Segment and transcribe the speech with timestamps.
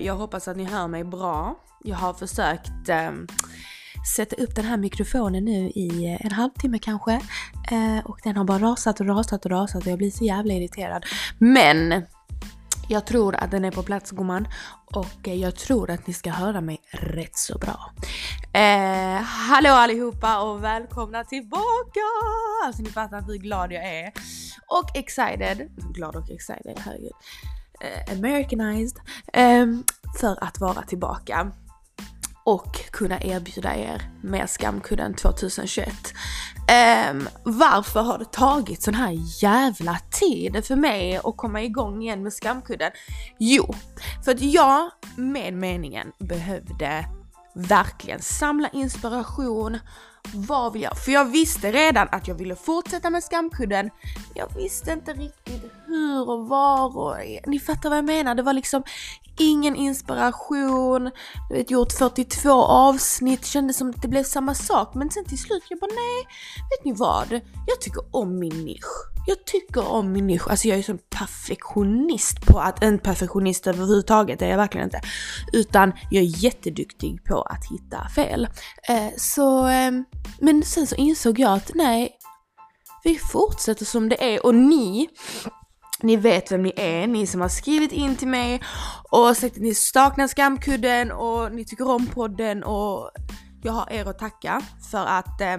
[0.00, 1.56] Jag hoppas att ni hör mig bra.
[1.84, 2.70] Jag har försökt
[4.16, 7.20] sätta upp den här mikrofonen nu i en halvtimme kanske.
[8.04, 11.04] Och den har bara rasat och rasat och rasat och jag blir så jävla irriterad.
[11.38, 12.02] Men
[12.88, 14.48] jag tror att den är på plats gumman
[14.94, 17.92] och eh, jag tror att ni ska höra mig rätt så bra.
[18.52, 22.00] Eh, hallå allihopa och välkomna tillbaka!
[22.66, 24.12] Alltså ni fattar inte hur glad jag är.
[24.66, 27.12] Och excited, glad och excited, herregud.
[27.80, 28.98] Eh, Americanized.
[29.32, 29.66] Eh,
[30.20, 31.52] för att vara tillbaka
[32.44, 36.14] och kunna erbjuda er mer Skamkudden 2021.
[36.64, 42.22] Um, varför har det tagit sån här jävla tid för mig att komma igång igen
[42.22, 42.90] med Skamkudden?
[43.38, 43.74] Jo,
[44.24, 47.04] för att jag med meningen behövde
[47.54, 49.78] verkligen samla inspiration.
[50.34, 50.98] Vad vill jag?
[50.98, 53.90] För jag visste redan att jag ville fortsätta med Skamkudden.
[54.34, 58.34] Jag visste inte riktigt hur och var och ni fattar vad jag menar.
[58.34, 58.82] Det var liksom
[59.38, 61.10] ingen inspiration,
[61.48, 64.94] du vet gjort 42 avsnitt, kändes som att det blev samma sak.
[64.94, 66.26] Men sen till slut, jag bara nej,
[66.70, 67.32] vet ni vad?
[67.66, 69.10] Jag tycker om min nisch.
[69.26, 74.42] Jag tycker om min nisch, alltså jag är som perfektionist på att, en perfektionist överhuvudtaget
[74.42, 75.00] är jag verkligen inte.
[75.52, 78.48] Utan jag är jätteduktig på att hitta fel.
[78.88, 79.92] Eh, så, eh,
[80.38, 82.18] men sen så insåg jag att nej,
[83.04, 85.08] vi fortsätter som det är och ni
[86.04, 88.62] ni vet vem ni är, ni som har skrivit in till mig
[89.10, 93.10] och sagt att ni saknar skamkudden och ni tycker om podden och
[93.62, 95.56] jag har er att tacka för att eh,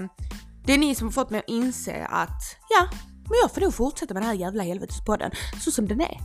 [0.66, 2.88] det är ni som har fått mig att inse att ja,
[3.30, 6.18] men jag får nog fortsätta med den här jävla helvetespodden så som den är.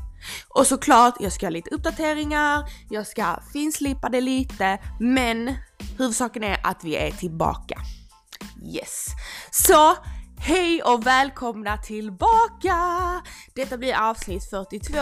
[0.49, 5.55] Och såklart, jag ska ha lite uppdateringar, jag ska finslipa det lite, men
[5.99, 7.81] huvudsaken är att vi är tillbaka.
[8.65, 9.07] Yes.
[9.51, 9.97] Så
[10.43, 12.77] Hej och välkomna tillbaka!
[13.55, 14.95] Detta blir avsnitt 42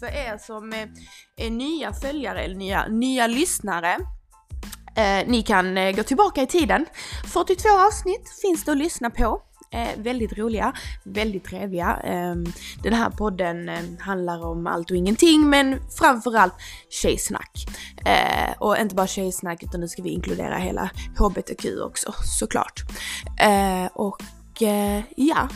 [0.00, 0.88] för er som eh,
[1.36, 3.96] är nya följare eller nya, nya lyssnare.
[4.96, 6.86] Eh, ni kan eh, gå tillbaka i tiden.
[7.26, 9.42] 42 avsnitt finns det att lyssna på.
[9.72, 10.72] Eh, väldigt roliga,
[11.04, 12.00] väldigt trevliga.
[12.04, 12.34] Eh,
[12.82, 16.54] den här podden eh, handlar om allt och ingenting men framförallt
[16.90, 17.66] tjejsnack.
[18.04, 22.82] Eh, och inte bara tjejsnack utan nu ska vi inkludera hela HBTQ också såklart.
[23.40, 24.22] Eh, och
[24.62, 25.48] eh, ja.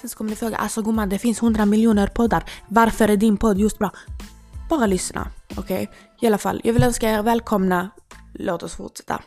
[0.00, 2.44] Sen så kommer ni fråga, alltså gumman det finns hundra miljoner poddar.
[2.68, 3.90] Varför är din podd just bra?
[4.70, 5.82] Bara lyssna, okej?
[5.82, 5.86] Okay?
[6.20, 7.90] I alla fall, jag vill önska er välkomna.
[8.34, 9.22] Låt oss fortsätta.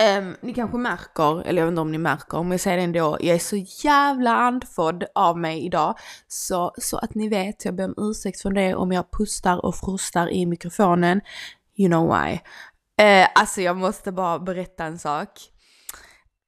[0.00, 2.82] Um, ni kanske märker, eller jag vet inte om ni märker, men jag säger det
[2.82, 5.98] ändå, jag är så jävla andfådd av mig idag.
[6.28, 9.74] Så, så att ni vet, jag ber om ursäkt för det om jag pustar och
[9.76, 11.20] frustar i mikrofonen.
[11.76, 12.32] You know why.
[13.02, 15.28] Uh, alltså jag måste bara berätta en sak.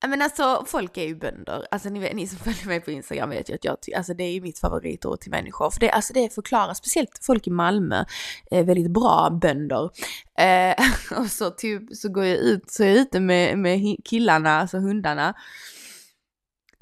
[0.08, 1.66] Men alltså folk är ju bönder.
[1.70, 4.24] Alltså ni, vet, ni som följer mig på Instagram vet ju att jag alltså det
[4.24, 5.70] är mitt favoritord till människor.
[5.70, 8.04] För det, alltså det förklarar speciellt folk i Malmö
[8.50, 9.90] eh, väldigt bra bönder.
[10.38, 10.74] Eh,
[11.18, 14.78] och så typ så går jag ut, så är jag ute med, med killarna, alltså
[14.78, 15.34] hundarna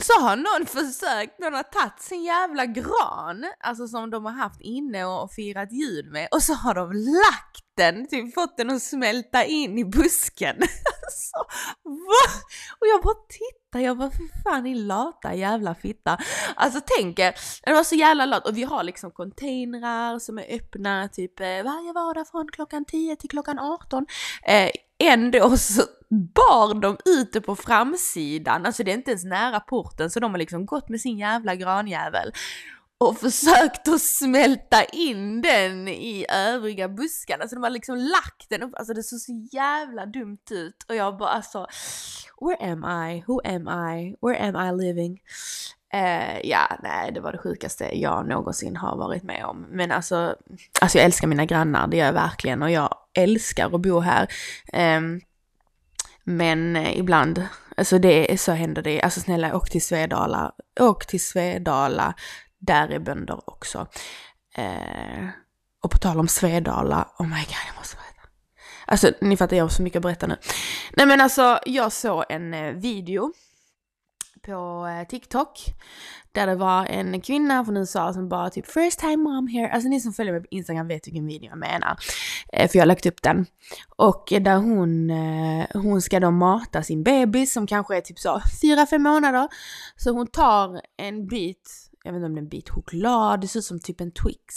[0.02, 4.60] så har någon försökt, någon har tagit sin jävla gran, alltså som de har haft
[4.60, 8.82] inne och firat jul med och så har de lagt den, typ fått den att
[8.82, 10.56] smälta in i busken.
[11.10, 11.36] alltså,
[11.84, 12.24] va?
[12.80, 16.18] Och jag bara tittar, jag bara för fan ni lata jävla fitta.
[16.54, 17.34] Alltså tänk er,
[17.64, 21.46] det var så jävla lat och vi har liksom containrar som är öppna typ eh,
[21.46, 24.06] varje vardag från klockan 10 till klockan 18.
[24.42, 25.82] Eh, ändå så
[26.34, 30.30] bar de ut det på framsidan, alltså det är inte ens nära porten så de
[30.30, 32.32] har liksom gått med sin jävla granjävel
[33.04, 37.42] och försökt att smälta in den i övriga buskarna.
[37.42, 40.94] Alltså de har liksom lagt den upp, alltså det såg så jävla dumt ut och
[40.94, 41.66] jag bara alltså,
[42.40, 43.24] where am I?
[43.26, 44.16] Who am I?
[44.22, 45.20] Where am I living?
[45.94, 49.66] Uh, ja, nej, det var det sjukaste jag någonsin har varit med om.
[49.70, 50.36] Men alltså,
[50.80, 54.28] alltså jag älskar mina grannar, det gör jag verkligen och jag älskar att bo här.
[54.72, 55.20] Um,
[56.24, 59.02] men eh, ibland, alltså det, så händer det.
[59.02, 62.14] Alltså snälla åk till Svedala, åk till Svedala,
[62.60, 63.86] där är bönder också.
[64.54, 65.28] Eh,
[65.82, 68.28] och på tal om Svedala, oh my god jag måste berätta.
[68.86, 70.36] Alltså ni fattar, jag har så mycket att berätta nu.
[70.96, 73.32] Nej men alltså jag såg en eh, video
[74.42, 75.58] på eh, TikTok
[76.32, 79.72] där det var en kvinna från USA som bara typ first time mom here.
[79.72, 81.96] Alltså ni som följer mig på Instagram vet vilken video jag menar.
[82.52, 83.46] Eh, för jag har lagt upp den.
[83.96, 85.10] Och där hon,
[85.82, 89.48] hon ska då mata sin bebis som kanske är typ så 4-5 månader.
[89.96, 93.48] Så hon tar en bit jag vet inte om det är en bit choklad, det
[93.48, 94.54] ser ut som typ en Twix.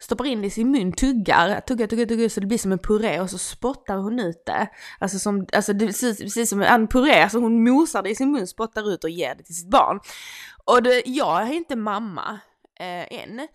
[0.00, 2.78] Stoppar in det i sin mun, tuggar, tuggar, tuggar, tuggar så det blir som en
[2.78, 4.68] puré och så spottar hon ut det.
[4.98, 8.14] Alltså, som, alltså det ser ut precis som en puré, alltså hon mosar det i
[8.14, 10.00] sin mun, spottar ut och ger det till sitt barn.
[10.64, 12.40] Och det, jag är inte mamma
[12.80, 13.48] eh, än,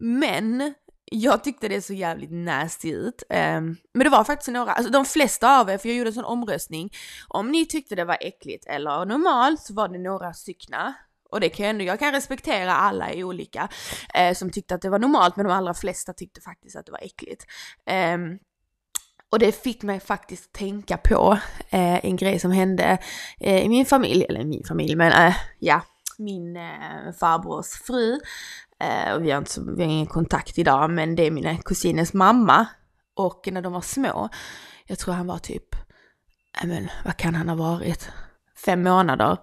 [0.00, 0.74] men
[1.10, 3.22] jag tyckte det så jävligt nasty ut.
[3.30, 6.14] Um, men det var faktiskt några, alltså de flesta av er, för jag gjorde en
[6.14, 6.90] sån omröstning,
[7.28, 10.94] om ni tyckte det var äckligt eller normalt så var det några styckna.
[11.32, 13.68] Och det kan jag ändå, jag kan respektera alla i olika
[14.14, 16.92] eh, som tyckte att det var normalt men de allra flesta tyckte faktiskt att det
[16.92, 17.44] var äckligt.
[17.86, 18.18] Eh,
[19.32, 21.38] och det fick mig faktiskt tänka på
[21.70, 22.98] eh, en grej som hände
[23.40, 25.82] eh, i min familj, eller min familj men eh, ja,
[26.18, 28.20] min eh, farbrors fru
[28.80, 31.58] Eh, och vi har, inte, vi har ingen kontakt idag, men det är mina eh,
[31.64, 32.66] kusiners mamma.
[33.14, 34.28] Och när de var små,
[34.86, 35.76] jag tror han var typ,
[36.64, 38.10] men vad kan han ha varit?
[38.64, 39.38] Fem månader.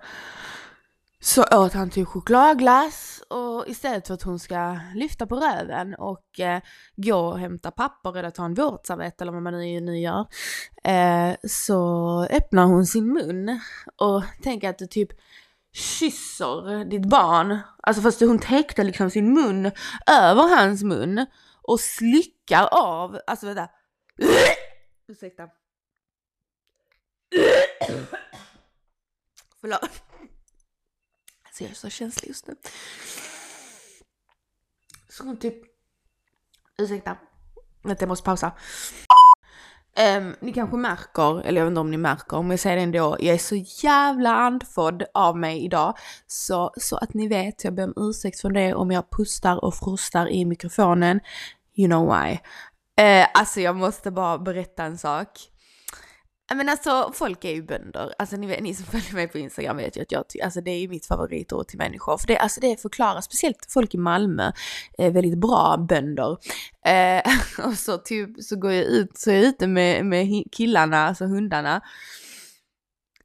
[1.27, 6.39] Så åt han typ chokladglass och istället för att hon ska lyfta på röven och
[6.39, 6.61] eh,
[6.95, 10.25] gå och hämta papper eller ta en våtservett eller vad man nu, nu gör.
[10.83, 13.59] Eh, så öppnar hon sin mun
[13.95, 15.09] och tänker att du typ
[15.73, 19.71] kysser ditt barn, alltså fast hon täckte liksom sin mun
[20.11, 21.25] över hans mun
[21.61, 23.69] och slickar av, alltså vänta.
[25.07, 25.43] Ursäkta.
[29.61, 30.06] Förlåt.
[31.57, 32.55] Alltså jag är så känslig just nu.
[35.09, 35.55] Så hon typ,
[36.77, 37.17] ursäkta.
[37.83, 38.51] Vänta jag måste pausa.
[40.17, 42.81] Um, ni kanske märker, eller jag vet inte om ni märker, men jag säger det
[42.81, 43.55] ändå, jag är så
[43.87, 45.97] jävla andfådd av mig idag.
[46.27, 49.75] Så, så att ni vet, jag ber om ursäkt för det om jag pustar och
[49.75, 51.19] frustar i mikrofonen.
[51.75, 52.31] You know why.
[53.01, 55.29] Uh, alltså jag måste bara berätta en sak.
[56.55, 59.77] Men alltså folk är ju bönder, alltså ni, vet, ni som följer mig på Instagram
[59.77, 62.17] vet ju att jag alltså det är ju mitt favoritord till människor.
[62.17, 64.51] För det, alltså det förklarar speciellt folk i Malmö,
[64.97, 66.37] eh, väldigt bra bönder.
[66.85, 67.33] Eh,
[67.67, 71.25] och så typ så går jag ut, så är jag ute med, med killarna, alltså
[71.25, 71.81] hundarna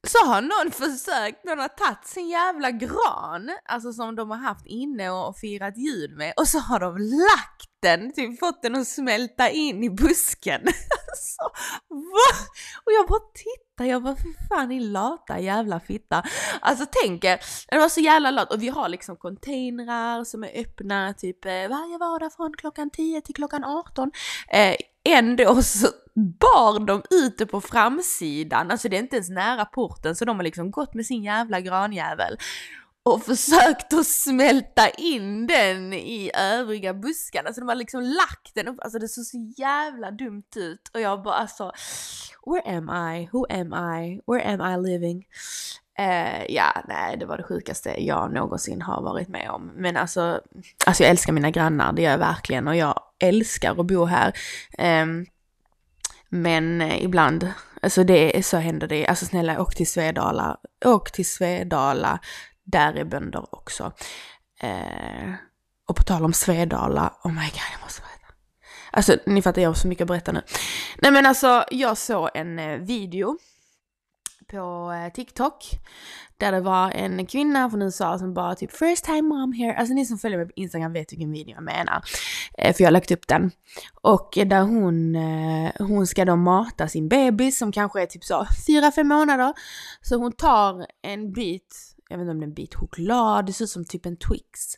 [0.07, 4.65] så har någon försökt, någon har tagit sin jävla gran, alltså som de har haft
[4.65, 8.87] inne och firat jul med och så har de lagt den, typ fått den att
[8.87, 10.61] smälta in i busken.
[11.11, 11.43] alltså,
[11.89, 12.47] va?
[12.85, 16.23] Och jag bara tittar, jag bara för fan din lata jävla fitta.
[16.61, 20.61] Alltså tänk er, det var så jävla lat och vi har liksom containrar som är
[20.61, 24.11] öppna typ eh, varje vardag från klockan 10 till klockan 18.
[24.49, 24.75] Eh,
[25.05, 30.25] ändå så bar de ute på framsidan, alltså det är inte ens nära porten, så
[30.25, 32.37] de har liksom gått med sin jävla granjävel
[33.03, 37.47] och försökt att smälta in den i övriga buskarna.
[37.47, 40.91] Alltså de har liksom lagt den upp, alltså det såg så jävla dumt ut.
[40.93, 41.71] Och jag bara alltså,
[42.45, 43.29] where am I?
[43.31, 44.21] Who am I?
[44.27, 45.25] Where am I living?
[45.99, 49.71] Uh, ja, nej, det var det sjukaste jag någonsin har varit med om.
[49.75, 50.41] Men alltså,
[50.85, 52.67] alltså jag älskar mina grannar, det gör jag verkligen.
[52.67, 54.33] Och jag älskar att bo här.
[55.03, 55.25] Um,
[56.29, 57.51] men ibland,
[57.81, 59.07] alltså det, så händer det.
[59.07, 62.19] Alltså snälla åk till Svedala, åk till Svedala,
[62.63, 63.91] där är bönder också.
[64.59, 65.33] Eh,
[65.87, 68.33] och på tal om Svedala, oh my god jag måste berätta.
[68.91, 70.41] Alltså ni fattar, jag har så mycket att berätta nu.
[70.97, 73.37] Nej men alltså jag såg en eh, video
[74.51, 75.65] på eh, TikTok
[76.37, 79.77] där det var en kvinna från USA som bara typ first time mom here.
[79.77, 82.03] Alltså ni som följer mig på Instagram vet vilken video jag menar.
[82.57, 83.51] Eh, för jag har lagt upp den.
[84.01, 88.47] Och där hon, eh, hon ska då mata sin bebis som kanske är typ så
[88.67, 89.53] 4-5 månader.
[90.01, 93.53] Så hon tar en bit, jag vet inte om det är en bit choklad, det
[93.53, 94.77] ser ut som typ en Twix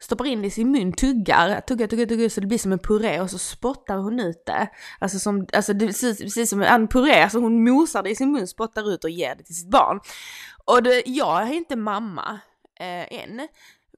[0.00, 2.78] stoppar in det i sin mun, tuggar, tuggar, tuggar, tuggar så det blir som en
[2.78, 4.68] puré och så spottar hon ut det.
[4.98, 8.32] Alltså, som, alltså det ser precis som en puré, alltså hon mosar det i sin
[8.32, 10.00] mun, spottar ut och ger det till sitt barn.
[10.64, 12.40] Och det, jag är inte mamma
[12.80, 13.48] eh, än,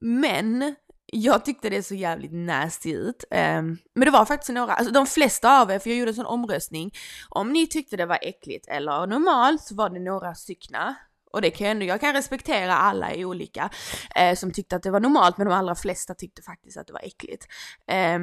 [0.01, 0.75] men
[1.05, 3.23] jag tyckte det så jävligt nasty ut.
[3.31, 6.15] Um, men det var faktiskt några, alltså de flesta av er, för jag gjorde en
[6.15, 6.91] sån omröstning,
[7.29, 10.95] om ni tyckte det var äckligt eller normalt så var det några styckna
[11.33, 13.69] och det kan jag ändå, jag kan respektera alla i olika
[14.15, 16.93] eh, som tyckte att det var normalt men de allra flesta tyckte faktiskt att det
[16.93, 17.47] var äckligt.
[17.91, 18.19] Eh,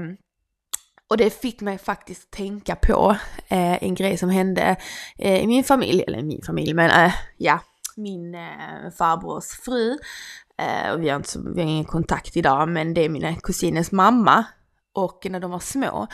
[1.08, 3.16] och det fick mig faktiskt tänka på
[3.48, 4.76] eh, en grej som hände
[5.18, 7.60] eh, i min familj, eller i min familj men eh, ja,
[7.96, 9.98] min eh, farbrors fru.
[10.58, 13.92] Eh, och vi har, inte, vi har ingen kontakt idag men det är mina kusines
[13.92, 14.44] mamma.
[14.94, 16.06] Och när de var små,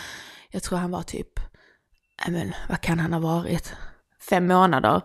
[0.51, 1.41] jag tror han var typ,
[2.29, 3.75] men vad kan han ha varit?
[4.31, 5.03] Fem månader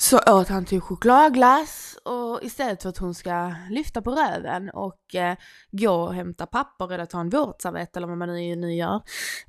[0.00, 5.14] så åt han typ chokladglass och istället för att hon ska lyfta på röven och
[5.14, 5.36] eh,
[5.70, 9.02] gå och hämta papper eller ta en våtservett eller vad man nu, nu gör,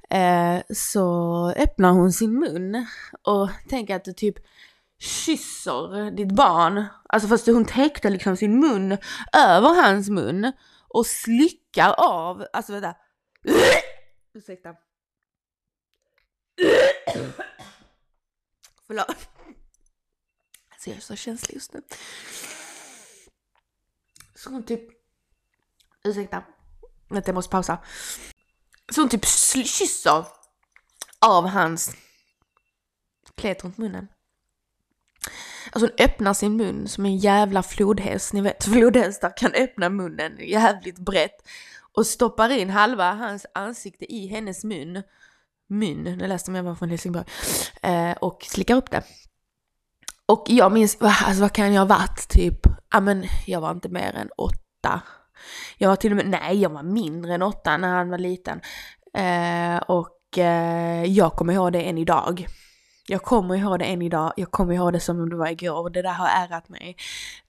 [0.09, 2.85] eh, så öppnar hon sin mun
[3.21, 4.35] och tänker att du typ
[4.99, 8.97] kysser ditt barn, alltså fast hon täckte liksom sin mun
[9.33, 10.51] över hans mun
[10.87, 12.95] och slickar av, alltså vänta.
[14.33, 14.75] Ursäkta.
[18.87, 19.40] Förlåt.
[20.81, 21.81] Alltså jag är så känslig just nu.
[24.35, 24.81] Så hon typ,
[26.03, 26.43] ursäkta,
[27.09, 27.77] vänta jag måste pausa.
[28.93, 30.25] Så hon typ kysser
[31.19, 31.95] av hans
[33.35, 34.07] klet runt munnen.
[35.71, 38.33] Alltså hon öppnar sin mun som en jävla flodhäst.
[38.33, 41.47] Ni vet flodhästar kan öppna munnen jävligt brett.
[41.91, 45.03] Och stoppar in halva hans ansikte i hennes mun.
[45.67, 47.25] Mun, nu läste jag var från Helsingborg.
[47.81, 49.03] Eh, och slickar upp det.
[50.31, 52.27] Och jag minns, alltså vad kan jag ha varit?
[52.29, 52.59] Typ,
[52.91, 55.01] ja men jag var inte mer än åtta.
[55.77, 58.61] Jag var till och med, nej jag var mindre än åtta när han var liten.
[59.17, 62.47] Eh, och eh, jag kommer ihåg det än idag.
[63.07, 65.77] Jag kommer ihåg det än idag, jag kommer ihåg det som om det var igår
[65.77, 66.95] och det där har ärat mig.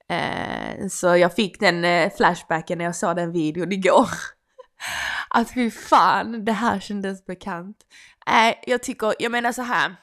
[0.09, 4.09] Eh, så jag fick den eh, flashbacken när jag såg den videon igår.
[5.31, 7.77] att fy fan, det här kändes bekant.
[8.27, 9.97] Nej, jag tycker, jag menar så här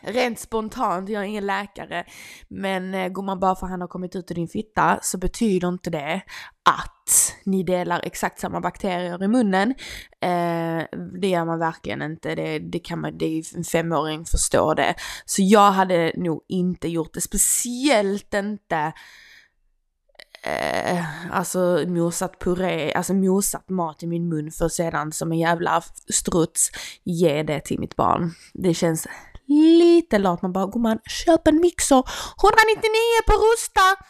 [0.00, 2.04] rent spontant, jag är ingen läkare,
[2.48, 5.18] men gumman går man bara för att han har kommit ut ur din fitta så
[5.18, 6.22] betyder inte det
[6.70, 9.70] att ni delar exakt samma bakterier i munnen.
[10.20, 10.84] Eh,
[11.20, 14.94] det gör man verkligen inte, det, det kan man, det är en femåring förstår det.
[15.24, 18.92] Så jag hade nog inte gjort det, speciellt inte
[20.42, 25.82] eh, alltså mosat puré, alltså mosat mat i min mun för sedan som en jävla
[26.12, 26.70] struts
[27.04, 28.34] ge det till mitt barn.
[28.54, 29.06] Det känns
[29.50, 30.42] lite lat.
[30.42, 32.02] Man bara, gumman, köp en mixer,
[32.42, 32.90] 199
[33.26, 34.04] på Rusta!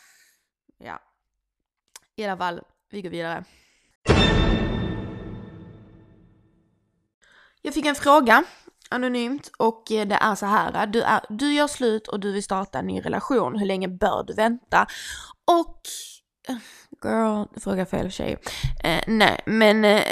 [0.78, 0.98] Ja,
[2.16, 3.44] i alla fall, vi går vidare.
[7.62, 8.44] Jag fick en fråga
[8.90, 10.82] anonymt och eh, det är så här.
[10.82, 13.58] Eh, du, är, du gör slut och du vill starta en ny relation.
[13.58, 14.86] Hur länge bör du vänta?
[15.44, 15.80] Och
[16.48, 16.56] eh,
[17.04, 18.38] girl, fråga fel tjej.
[18.84, 20.02] Eh, nej, men eh,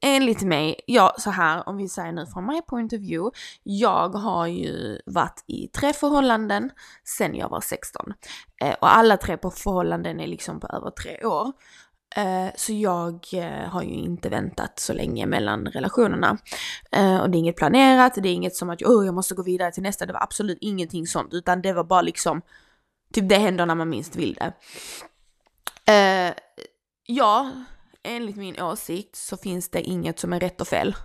[0.00, 4.08] enligt mig, ja så här om vi säger nu från my point of view, jag
[4.08, 6.70] har ju varit i tre förhållanden
[7.04, 8.12] sen jag var 16.
[8.62, 11.52] Eh, och alla tre på förhållanden är liksom på över tre år.
[12.16, 16.38] Eh, så jag eh, har ju inte väntat så länge mellan relationerna.
[16.90, 19.42] Eh, och det är inget planerat, det är inget som att oh, jag måste gå
[19.42, 22.42] vidare till nästa, det var absolut ingenting sånt, utan det var bara liksom,
[23.12, 24.52] typ det händer när man minst vill det.
[25.92, 26.34] Eh,
[27.06, 27.50] ja,
[28.08, 30.96] enligt min åsikt så finns det inget som är rätt och fel.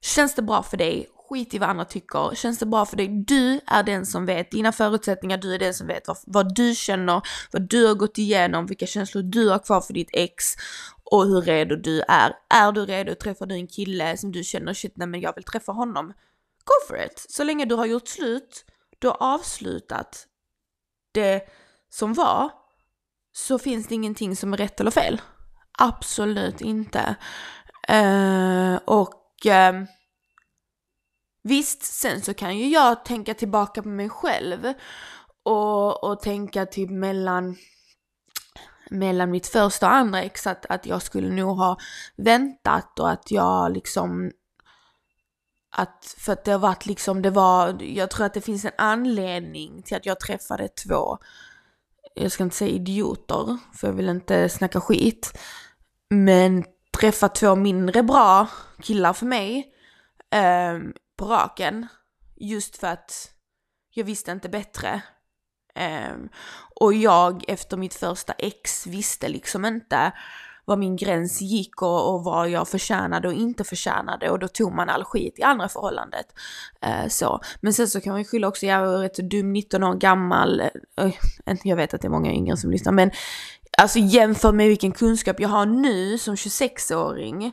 [0.00, 1.08] Känns det bra för dig?
[1.28, 2.34] Skit i vad andra tycker.
[2.34, 3.08] Känns det bra för dig?
[3.08, 6.74] Du är den som vet dina förutsättningar, du är den som vet vad, vad du
[6.74, 7.22] känner,
[7.52, 10.44] vad du har gått igenom, vilka känslor du har kvar för ditt ex
[11.04, 12.32] och hur redo du är.
[12.54, 13.14] Är du redo?
[13.14, 16.06] Träffar du en kille som du känner, shit nej men jag vill träffa honom.
[16.64, 17.26] Go for it!
[17.28, 18.64] Så länge du har gjort slut,
[18.98, 20.26] du har avslutat
[21.12, 21.42] det
[21.90, 22.50] som var,
[23.32, 25.20] så finns det ingenting som är rätt eller fel.
[25.82, 27.16] Absolut inte.
[27.90, 29.84] Uh, och uh,
[31.42, 34.72] visst, sen så kan ju jag tänka tillbaka på mig själv
[35.42, 37.56] och, och tänka typ mellan
[38.90, 41.76] mellan mitt första och andra ex att, att jag skulle nog ha
[42.16, 44.30] väntat och att jag liksom
[45.70, 48.72] att för att det har varit liksom, det var, jag tror att det finns en
[48.78, 51.18] anledning till att jag träffade två,
[52.14, 55.38] jag ska inte säga idioter, för jag vill inte snacka skit,
[56.10, 56.64] men
[57.00, 58.48] träffa två mindre bra
[58.82, 59.72] killar för mig
[60.30, 60.78] eh,
[61.16, 61.86] på raken.
[62.36, 63.30] Just för att
[63.94, 65.02] jag visste inte bättre.
[65.74, 66.16] Eh,
[66.80, 70.12] och jag efter mitt första ex visste liksom inte
[70.64, 74.72] var min gräns gick och, och vad jag förtjänade och inte förtjänade och då tog
[74.72, 76.26] man all skit i andra förhållandet.
[76.80, 77.40] Eh, så.
[77.60, 79.94] Men sen så kan man ju skylla också, jag var rätt så dum, 19 år
[79.94, 81.12] gammal, eh,
[81.64, 83.10] jag vet att det är många yngre som lyssnar, men
[83.78, 87.52] alltså jämför med vilken kunskap jag har nu som 26-åring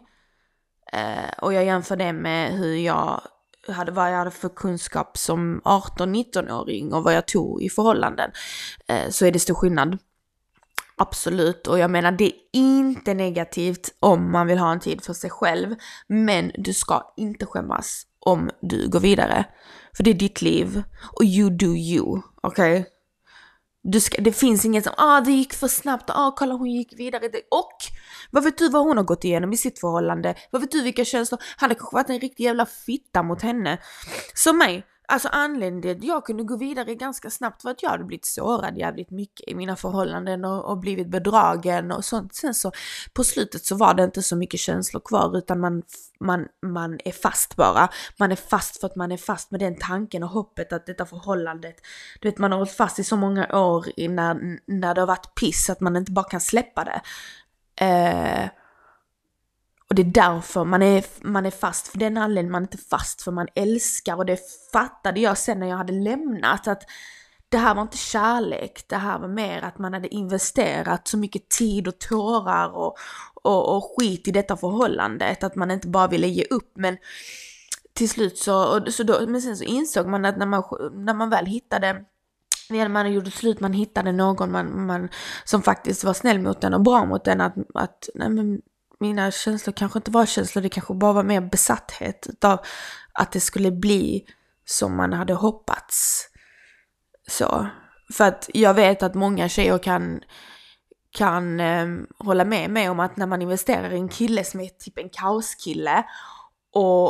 [0.93, 3.21] eh, och jag jämför det med hur jag
[3.67, 8.31] hade, vad jag hade för kunskap som 18-19-åring och vad jag tog i förhållanden
[8.87, 9.97] eh, så är det stor skillnad.
[10.99, 15.13] Absolut, och jag menar det är inte negativt om man vill ha en tid för
[15.13, 15.75] sig själv,
[16.07, 19.45] men du ska inte skämmas om du går vidare.
[19.97, 20.83] För det är ditt liv
[21.13, 22.79] och you do you, okej?
[22.79, 22.96] Okay?
[23.89, 26.99] Du ska, det finns inget som ah det gick för snabbt, ah kolla hon gick
[26.99, 27.25] vidare.
[27.51, 27.73] Och
[28.31, 30.35] vad vet du vad hon har gått igenom i sitt förhållande?
[30.51, 31.39] Vad vet du vilka känslor?
[31.57, 33.77] Han har kanske varit en riktig jävla fitta mot henne.
[34.33, 34.85] Som mig.
[35.09, 38.25] Alltså anledningen till att jag kunde gå vidare ganska snabbt var att jag hade blivit
[38.25, 42.35] sårad jävligt mycket i mina förhållanden och, och blivit bedragen och sånt.
[42.35, 42.71] Sen så
[43.13, 45.83] på slutet så var det inte så mycket känslor kvar utan man,
[46.19, 47.89] man, man är fast bara.
[48.19, 51.05] Man är fast för att man är fast med den tanken och hoppet att detta
[51.05, 51.75] förhållandet,
[52.21, 55.35] du vet man har hållit fast i så många år när, när det har varit
[55.39, 57.01] piss att man inte bara kan släppa det.
[57.85, 58.49] Eh,
[59.89, 62.77] och det är därför man är, man är fast, för den anledningen man är inte
[62.77, 64.15] fast, för man älskar.
[64.15, 64.39] Och det
[64.73, 66.83] fattade jag sen när jag hade lämnat att
[67.49, 71.49] det här var inte kärlek, det här var mer att man hade investerat så mycket
[71.49, 72.95] tid och tårar och,
[73.33, 76.71] och, och skit i detta förhållandet, att man inte bara ville ge upp.
[76.75, 76.97] Men
[77.93, 80.63] till slut så, och, så då, men sen så insåg man att när man,
[80.93, 82.05] när man väl hittade
[82.69, 85.09] när man gjorde slut, man hittade någon man, man,
[85.45, 88.61] som faktiskt var snäll mot en och bra mot en, att, att nej men,
[88.99, 92.59] mina känslor kanske inte var känslor, det kanske bara var mer besatthet av
[93.13, 94.25] att det skulle bli
[94.65, 96.27] som man hade hoppats.
[97.27, 97.67] Så.
[98.13, 100.21] För att jag vet att många tjejer kan,
[101.11, 101.87] kan eh,
[102.19, 105.09] hålla med mig om att när man investerar i en kille som är typ en
[105.09, 106.03] kaoskille
[106.73, 107.07] och,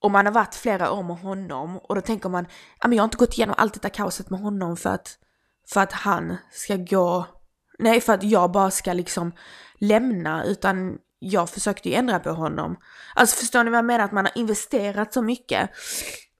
[0.00, 2.46] och man har varit flera år med honom och då tänker man,
[2.80, 5.18] ja men jag har inte gått igenom allt detta kaoset med honom för att,
[5.68, 7.26] för att han ska gå,
[7.78, 9.32] nej för att jag bara ska liksom
[9.78, 12.76] lämna utan jag försökte ju ändra på honom.
[13.14, 14.04] Alltså förstår ni vad jag menar?
[14.04, 15.70] Att man har investerat så mycket.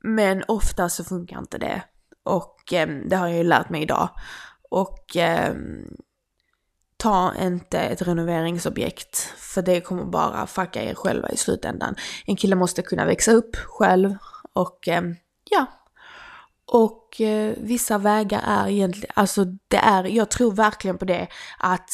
[0.05, 1.83] Men ofta så funkar inte det.
[2.25, 4.09] Och eh, det har jag ju lärt mig idag.
[4.71, 5.55] Och eh,
[6.97, 11.95] ta inte ett renoveringsobjekt för det kommer bara fucka er själva i slutändan.
[12.27, 14.17] En kille måste kunna växa upp själv
[14.53, 15.03] och eh,
[15.51, 15.67] ja.
[16.67, 21.91] Och eh, vissa vägar är egentligen, alltså det är, jag tror verkligen på det att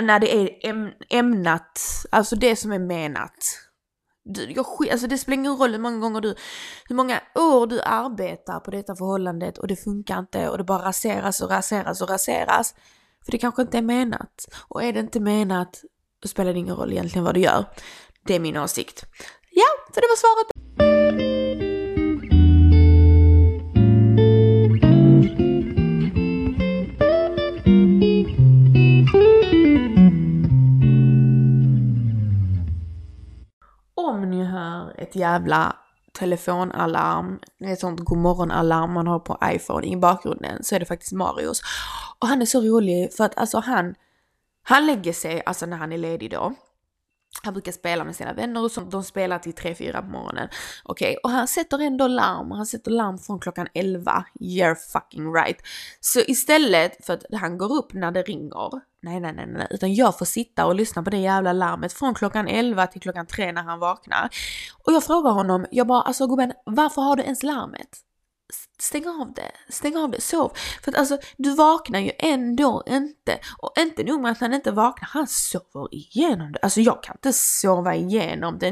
[0.00, 3.58] när det är ämnat, alltså det som är menat.
[4.24, 6.34] Du, jag, alltså det spelar ingen roll hur många gånger du,
[6.88, 10.88] hur många år du arbetar på detta förhållandet och det funkar inte och det bara
[10.88, 12.74] raseras och raseras och raseras.
[13.24, 14.48] För det kanske inte är menat.
[14.68, 15.82] Och är det inte menat,
[16.22, 17.64] då spelar det ingen roll egentligen vad du gör.
[18.26, 19.04] Det är min åsikt.
[19.50, 21.69] Ja, så det var svaret.
[34.10, 35.76] Om ni hör ett jävla
[36.12, 41.60] telefonalarm, ett sånt godmorgonalarm man har på iPhone i bakgrunden så är det faktiskt Marius.
[42.18, 43.94] Och han är så rolig för att alltså han,
[44.62, 46.54] han lägger sig, alltså när han är ledig då,
[47.42, 48.80] han brukar spela med sina vänner och så.
[48.80, 50.48] De spelar till 3-4 på morgonen.
[50.84, 51.16] Okej, okay.
[51.22, 52.50] och han sätter ändå larm.
[52.50, 54.24] Han sätter larm från klockan 11.
[54.40, 55.56] You're fucking right.
[56.00, 58.70] Så istället för att han går upp när det ringer.
[59.02, 62.14] Nej, nej, nej, nej, utan jag får sitta och lyssna på det jävla larmet från
[62.14, 64.28] klockan 11 till klockan 3 när han vaknar.
[64.84, 68.09] Och jag frågar honom, jag bara alltså gubben, varför har du ens larmet?
[68.78, 70.52] Stäng av det, stäng av det, sov.
[70.84, 73.38] För att alltså, du vaknar ju ändå inte.
[73.58, 76.58] Och inte nog med att han inte vaknar, han sover igenom det.
[76.62, 78.70] Alltså jag kan inte sova igenom det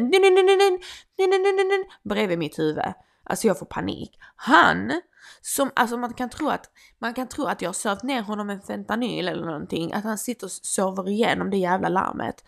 [2.05, 2.85] bredvid mitt huvud.
[3.25, 4.19] Alltså jag får panik.
[4.37, 5.01] Han,
[5.41, 8.47] som, alltså man kan tro att, man kan tro att jag har sövt ner honom
[8.47, 12.45] med fentanyl eller någonting, att han sitter och sover igenom det jävla larmet.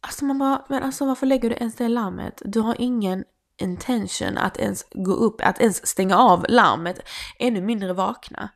[0.00, 2.42] Alltså man bara, men alltså varför lägger du ens det larmet?
[2.44, 3.24] Du har ingen
[3.58, 7.00] intention att ens gå upp, att ens stänga av larmet,
[7.38, 8.48] ännu mindre vakna.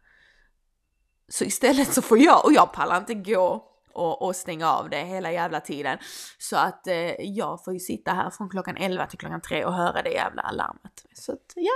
[1.29, 5.05] Så istället så får jag, och jag pallar inte gå och, och stänga av det
[5.05, 5.99] hela jävla tiden.
[6.39, 9.75] Så att eh, jag får ju sitta här från klockan 11 till klockan 3 och
[9.75, 11.05] höra det jävla alarmet.
[11.15, 11.73] Så att ja,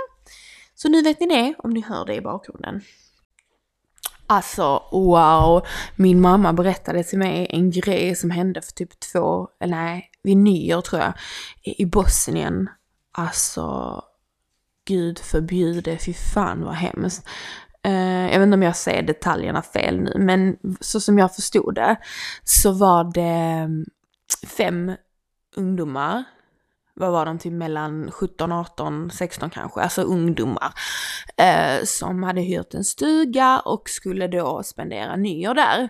[0.75, 2.81] så nu vet ni det om ni hör det i bakgrunden.
[4.29, 9.75] Alltså wow, min mamma berättade till mig en grej som hände för typ två, eller
[9.75, 11.13] nej, vid nyår tror jag,
[11.63, 12.69] i Bosnien.
[13.19, 14.01] Alltså,
[14.85, 17.27] gud förbjude, fy fan vad hemskt.
[17.87, 21.75] Uh, jag vet inte om jag säger detaljerna fel nu, men så som jag förstod
[21.75, 21.97] det
[22.43, 23.85] så var det mm,
[24.47, 24.95] fem
[25.55, 26.23] ungdomar,
[26.93, 30.73] vad var de, till typ mellan 17, 18, 16 kanske, alltså ungdomar,
[31.41, 35.89] uh, som hade hyrt en stuga och skulle då spendera nyår där.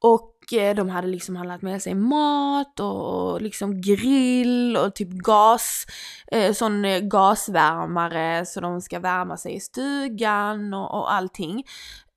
[0.00, 5.86] Och de hade liksom handlat med sig mat och liksom grill och typ gas,
[6.32, 11.64] eh, sån eh, gasvärmare så de ska värma sig i stugan och, och allting.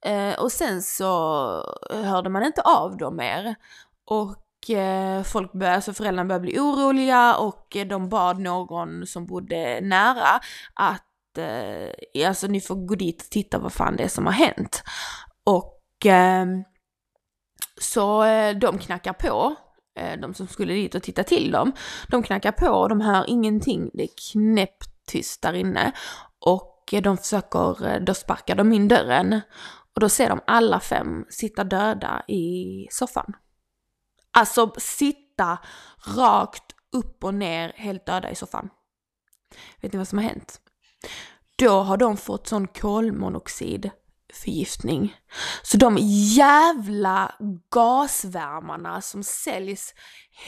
[0.06, 1.08] Eh, och sen så
[1.89, 3.56] hörde man inte av dem mer.
[4.06, 9.80] Och eh, folk började, alltså föräldrarna började bli oroliga och de bad någon som bodde
[9.82, 10.39] nära
[10.74, 11.06] att
[12.28, 14.84] alltså ni får gå dit och titta vad fan det är som har hänt.
[15.44, 16.63] Och ehm,
[17.80, 19.56] så eh, de knackar på,
[20.00, 21.72] eh, de som skulle dit och titta till dem.
[22.08, 25.92] De knackar på och de hör ingenting, det är knäpptyst där inne.
[26.39, 29.42] Och eh, de försöker, då sparkar de in dörren
[29.96, 33.34] och då ser de alla fem sitta döda i soffan.
[34.32, 35.58] Alltså sitta
[36.18, 38.70] rakt upp och ner helt döda i soffan.
[39.82, 40.62] Vet ni vad som har hänt?
[41.58, 43.89] Då har de fått sån kolmonoxid
[44.34, 45.18] förgiftning.
[45.63, 45.98] Så de
[46.38, 47.36] jävla
[47.70, 49.94] gasvärmarna som säljs,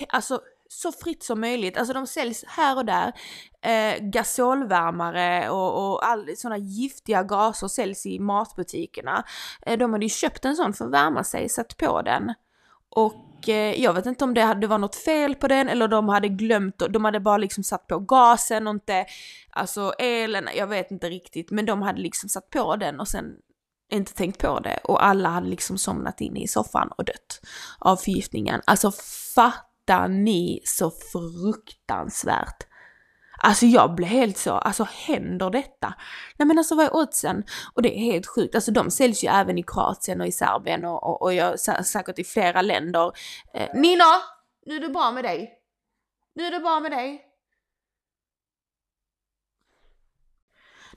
[0.10, 0.41] alltså
[0.72, 1.78] så fritt som möjligt.
[1.78, 3.13] Alltså de säljs här och där.
[3.62, 9.24] Eh, gasolvärmare och, och all, sådana giftiga gaser säljs i matbutikerna.
[9.65, 12.34] Eh, de hade ju köpt en sån för att värma sig, satt på den.
[12.89, 15.88] Och eh, jag vet inte om det, hade, det var något fel på den eller
[15.88, 19.06] de hade glömt, de hade bara liksom satt på gasen och inte,
[19.50, 23.36] alltså elen, jag vet inte riktigt, men de hade liksom satt på den och sen
[23.91, 27.41] inte tänkt på det och alla hade liksom somnat in i soffan och dött
[27.80, 28.62] av förgiftningen.
[28.65, 28.91] Alltså
[29.36, 32.67] fattar ni så fruktansvärt?
[33.43, 35.93] Alltså jag blev helt så, alltså händer detta?
[36.38, 37.43] Nej men alltså vad är oddsen?
[37.73, 40.86] Och det är helt sjukt, alltså de säljs ju även i Kroatien och i Serbien
[40.86, 43.12] och, och, och jag, säkert i flera länder.
[43.54, 44.06] Eh, Nina!
[44.65, 45.51] Nu är det bra med dig.
[46.36, 47.31] Nu är det bra med dig.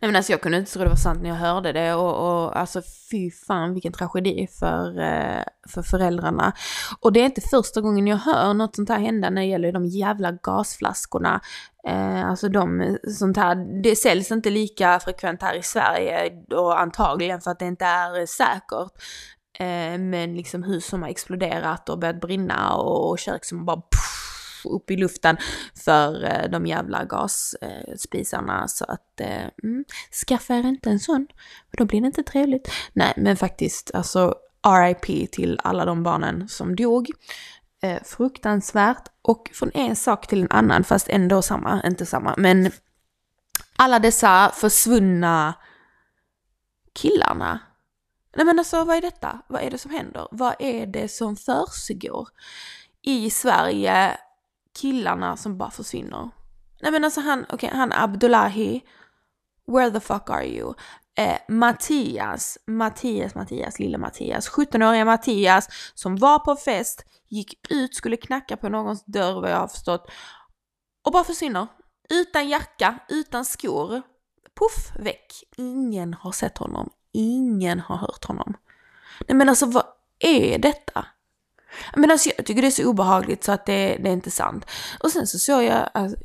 [0.04, 2.44] Nej men alltså jag kunde inte tro det var sant när jag hörde det och,
[2.44, 6.52] och alltså fy fan vilken tragedi för, eh, för föräldrarna.
[7.00, 9.72] Och det är inte första gången jag hör något sånt här hända när det gäller
[9.72, 11.40] de jävla gasflaskorna.
[11.88, 16.80] Eh, alltså de, eh, sånt här, det säljs inte lika frekvent här i Sverige och
[16.80, 18.92] antagligen för att det inte är säkert.
[19.58, 24.03] Eh, men liksom hus som har exploderat och börjat brinna och kök som bara pff,
[24.70, 25.37] upp i luften
[25.85, 28.68] för eh, de jävla gasspisarna.
[28.68, 29.85] Så att eh, mm,
[30.27, 31.27] skaffa er inte en sån,
[31.70, 32.70] för då blir det inte trevligt.
[32.92, 34.35] Nej, men faktiskt alltså
[34.66, 37.11] RIP till alla de barnen som dog.
[37.83, 39.09] Eh, fruktansvärt.
[39.22, 42.35] Och från en sak till en annan, fast ändå samma, inte samma.
[42.37, 42.70] Men
[43.77, 45.55] alla dessa försvunna
[46.92, 47.61] killarna.
[48.37, 49.42] Nej men alltså vad är detta?
[49.48, 50.29] Vad är det som händer?
[50.31, 52.29] Vad är det som försiggår?
[53.03, 54.16] I Sverige
[54.74, 56.30] killarna som bara försvinner.
[56.80, 58.82] Nej men alltså han, okej, okay, han Abdullahi,
[59.66, 60.74] where the fuck are you?
[61.16, 68.16] Eh, Mattias, Mattias, Mattias, lilla Mattias, 17-åriga Mattias som var på fest, gick ut, skulle
[68.16, 70.10] knacka på någons dörr vad jag har förstått
[71.04, 71.66] och bara försvinner.
[72.10, 74.02] Utan jacka, utan skor.
[74.58, 75.32] Puff, väck.
[75.56, 76.90] Ingen har sett honom.
[77.12, 78.56] Ingen har hört honom.
[79.28, 79.84] Nej men alltså vad
[80.18, 81.06] är detta?
[81.96, 84.66] Men alltså jag tycker det är så obehagligt så att det, det är inte sant.
[85.00, 86.16] Och sen så såg jag, alltså,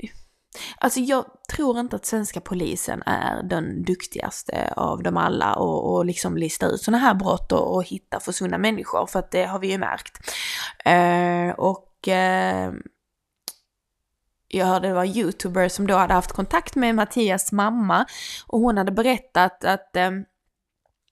[0.78, 6.06] alltså, jag tror inte att svenska polisen är den duktigaste av dem alla och, och
[6.06, 9.60] liksom lista ut sådana här brott och, och hitta försvunna människor för att det har
[9.60, 10.20] vi ju märkt.
[10.88, 12.80] Uh, och uh,
[14.48, 18.06] jag hörde det var en youtuber som då hade haft kontakt med Mattias mamma
[18.48, 20.26] och hon hade berättat att um,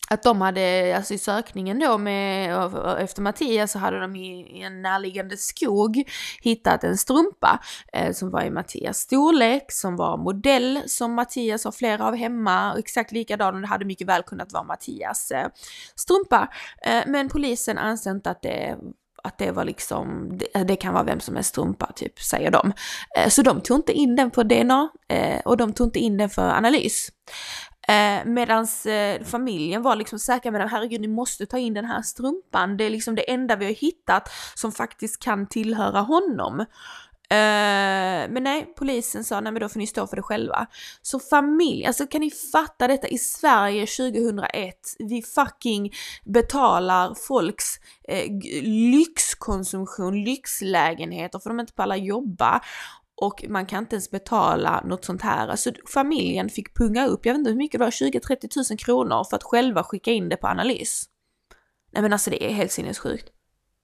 [0.10, 2.56] att de hade, alltså i sökningen då med,
[3.00, 6.04] efter Mattias så hade de i, en närliggande skog
[6.42, 7.60] hittat en strumpa
[7.94, 12.74] eh, som var i Mattias storlek, som var modell som Mattias har flera av hemma,
[12.74, 15.48] och exakt likadan och det hade mycket väl kunnat vara Mattias eh,
[15.96, 16.48] strumpa.
[16.82, 18.78] Eh, men polisen anser inte att det
[19.28, 22.74] att det var liksom, det, det, kan vara vem som är strumpa typ, säger de.
[23.18, 26.18] Eh, så de tog inte in den på DNA eh, och de tog inte in
[26.18, 27.10] den för analys.
[27.90, 31.86] Eh, medans eh, familjen var liksom säkra med att herregud ni måste ta in den
[31.86, 36.66] här strumpan, det är liksom det enda vi har hittat som faktiskt kan tillhöra honom.
[37.34, 40.68] Uh, men nej, polisen sa nej men då får ni stå för det själva.
[41.02, 44.76] Så familj, alltså kan ni fatta detta i Sverige 2001?
[45.00, 45.94] Vi fucking
[46.26, 47.66] betalar folks
[48.08, 48.32] eh,
[48.64, 52.62] lyxkonsumtion, lyxlägenheter för de inte pallar jobba
[53.22, 55.48] och man kan inte ens betala något sånt här.
[55.48, 59.24] Alltså familjen fick punga upp, jag vet inte hur mycket det var, 20-30 000 kronor
[59.24, 61.06] för att själva skicka in det på analys.
[61.92, 63.30] Nej men alltså det är helt sinnessjukt.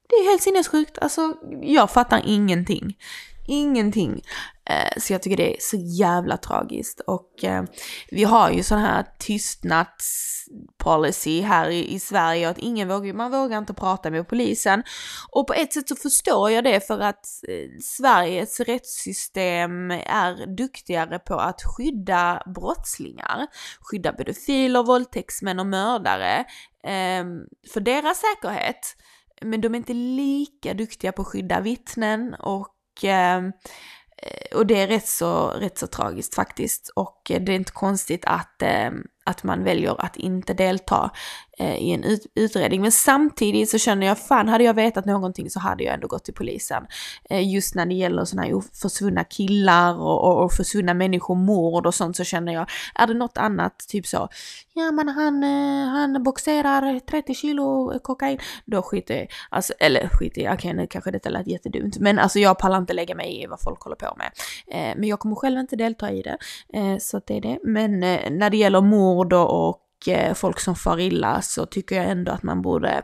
[0.09, 2.97] Det är helt sinnessjukt, alltså jag fattar ingenting
[3.45, 4.21] ingenting.
[4.69, 6.99] Eh, så jag tycker det är så jävla tragiskt.
[6.99, 7.63] Och eh,
[8.12, 13.73] vi har ju sån här tystnadspolicy här i, Sverige att ingen vågar, man vågar inte
[13.73, 14.84] prata med polisen.
[15.32, 21.19] Och på ett sätt så förstår jag det för att eh, Sveriges rättssystem är duktigare
[21.19, 23.47] på att skydda brottslingar,
[23.82, 26.45] skydda pedofiler, våldtäktsmän och mördare
[26.84, 27.39] ehm,
[27.73, 28.95] för deras säkerhet.
[29.41, 32.72] Men de är inte lika duktiga på att skydda vittnen och
[33.03, 33.51] Ehm,
[34.17, 36.89] eh, och det är rätt så, rätt så tragiskt faktiskt.
[36.95, 41.12] Och eh, det är inte konstigt att, ehm, att man väljer att inte delta
[41.57, 42.81] eh, i en ut utredning.
[42.81, 46.25] Men samtidigt så känner jag, fan hade jag vetat någonting så hade jag ändå gått
[46.25, 46.86] till polisen.
[47.29, 51.86] Eh, just när det gäller sådana här försvunna killar och, och, och försvunna människor, mord
[51.86, 54.29] och sånt så känner jag, är det något annat, typ så,
[54.73, 60.41] ja men han, eh, han boxerar 30 kilo kokain, då skiter jag alltså, eller skiter
[60.41, 63.43] jag, okej okay, nu kanske detta lät jättedumt, men alltså jag pallar inte lägga mig
[63.43, 64.31] i vad folk håller på med.
[64.67, 66.38] Eh, men jag kommer själv inte delta i det,
[66.73, 67.59] eh, så det är det.
[67.63, 71.95] Men eh, när det gäller mord och, och eh, folk som far illa så tycker
[71.95, 73.02] jag ändå att man borde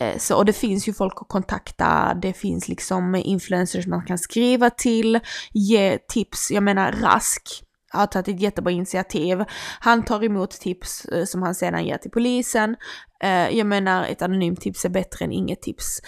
[0.00, 4.18] eh, så, och det finns ju folk att kontakta, det finns liksom influencers man kan
[4.18, 5.20] skriva till,
[5.52, 9.44] ge tips, jag menar Rask har tagit ett jättebra initiativ.
[9.80, 12.76] Han tar emot tips eh, som han sedan ger till polisen.
[13.22, 16.00] Eh, jag menar ett anonymt tips är bättre än inget tips.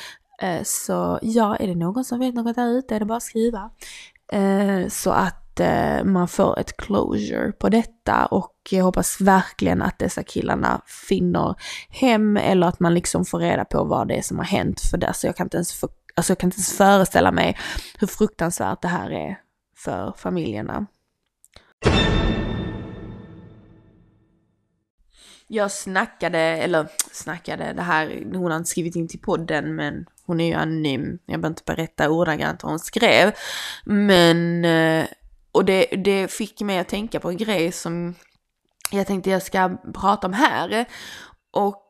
[0.64, 3.70] Så ja, är det någon som vet något där ute är det bara att skriva.
[4.88, 9.98] Så att att eh, man får ett closure på detta och jag hoppas verkligen att
[9.98, 11.54] dessa killarna finner
[11.88, 14.98] hem eller att man liksom får reda på vad det är som har hänt för
[14.98, 15.14] det.
[15.14, 17.58] Så jag kan inte ens, för, alltså jag kan inte ens föreställa mig
[17.98, 19.38] hur fruktansvärt det här är
[19.76, 20.86] för familjerna.
[25.46, 30.40] Jag snackade, eller snackade, det här, hon har inte skrivit in till podden men hon
[30.40, 31.18] är ju anonym.
[31.26, 33.32] Jag behöver inte berätta ordagrant vad hon skrev.
[33.84, 35.06] Men eh,
[35.52, 38.14] och det, det fick mig att tänka på en grej som
[38.90, 40.86] jag tänkte jag ska prata om här.
[41.50, 41.82] Och,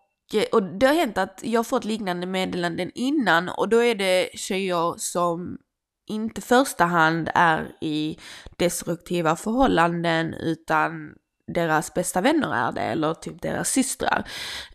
[0.52, 4.30] och det har hänt att jag har fått liknande meddelanden innan och då är det
[4.34, 5.58] tjejer som
[6.06, 8.18] inte första hand är i
[8.56, 11.14] destruktiva förhållanden utan
[11.54, 14.28] deras bästa vänner är det, eller typ deras systrar.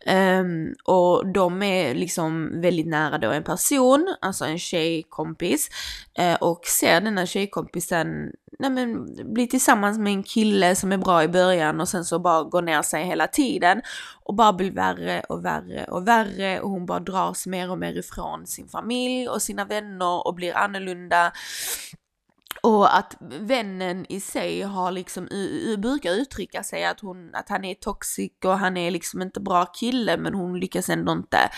[0.05, 5.69] Um, och de är liksom väldigt nära då en person, alltså en tjejkompis,
[6.19, 11.23] uh, och ser denna tjejkompisen nej men, bli tillsammans med en kille som är bra
[11.23, 13.81] i början och sen så bara går ner sig hela tiden
[14.23, 16.59] och bara blir värre och värre och värre.
[16.59, 20.57] Och hon bara dras mer och mer ifrån sin familj och sina vänner och blir
[20.57, 21.31] annorlunda.
[22.61, 25.27] Och att vännen i sig har liksom,
[25.77, 29.65] brukar uttrycka sig att, hon, att han är toxic och han är liksom inte bra
[29.65, 31.49] kille men hon lyckas ändå inte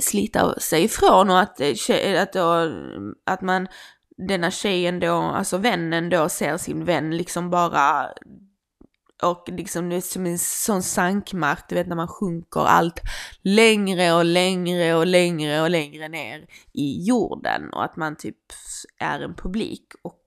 [0.00, 1.60] slita sig ifrån och att,
[2.18, 2.72] att, då,
[3.26, 3.68] att man,
[4.16, 8.12] denna tjejen då, alltså vännen då ser sin vän liksom bara
[9.22, 13.00] och liksom det är som en sån sankmark, du vet när man sjunker allt
[13.42, 18.36] längre och längre och längre och längre ner i jorden och att man typ
[18.98, 20.25] är en publik och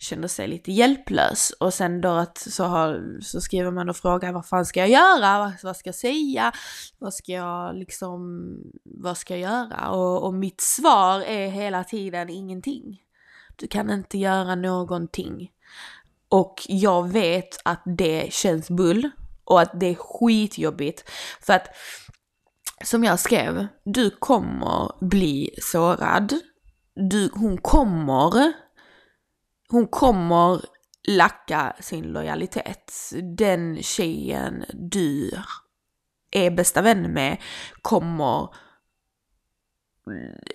[0.00, 1.50] känner sig lite hjälplös.
[1.50, 4.88] Och sen då att så, har, så skriver man och frågar vad fan ska jag
[4.88, 5.38] göra?
[5.38, 6.52] Vad, vad ska jag säga?
[6.98, 8.48] Vad ska jag liksom,
[8.84, 9.90] vad ska jag göra?
[9.90, 13.00] Och, och mitt svar är hela tiden ingenting.
[13.56, 15.50] Du kan inte göra någonting.
[16.28, 19.10] Och jag vet att det känns bull
[19.44, 21.10] och att det är skitjobbigt.
[21.40, 21.68] För att
[22.84, 26.34] som jag skrev, du kommer bli sårad.
[26.94, 28.52] Du, hon kommer,
[29.70, 30.64] hon kommer
[31.08, 32.92] lacka sin lojalitet.
[33.36, 35.30] Den tjejen du
[36.30, 37.36] är bästa vän med
[37.82, 38.48] kommer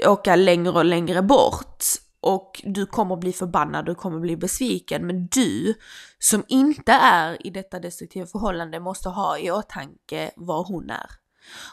[0.08, 1.84] åka längre och längre bort
[2.20, 5.08] och du kommer bli förbannad, du kommer bli besviken.
[5.08, 5.74] Men du
[6.20, 11.25] som inte är i detta destruktiva förhållande måste ha i åtanke vad hon är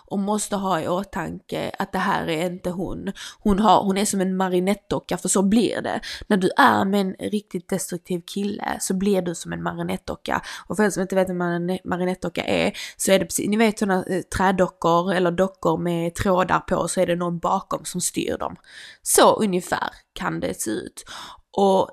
[0.07, 3.13] och måste ha i åtanke att det här är inte hon.
[3.39, 6.01] Hon, har, hon är som en marionettdocka, för så blir det.
[6.27, 10.43] När du är med en riktigt destruktiv kille så blir du som en marionettdocka.
[10.67, 13.57] Och för er som inte vet vad en marionettdocka är så är det precis, ni
[13.57, 18.01] vet sådana eh, trädockor eller dockor med trådar på så är det någon bakom som
[18.01, 18.57] styr dem.
[19.03, 21.05] Så ungefär kan det se ut.
[21.57, 21.91] Och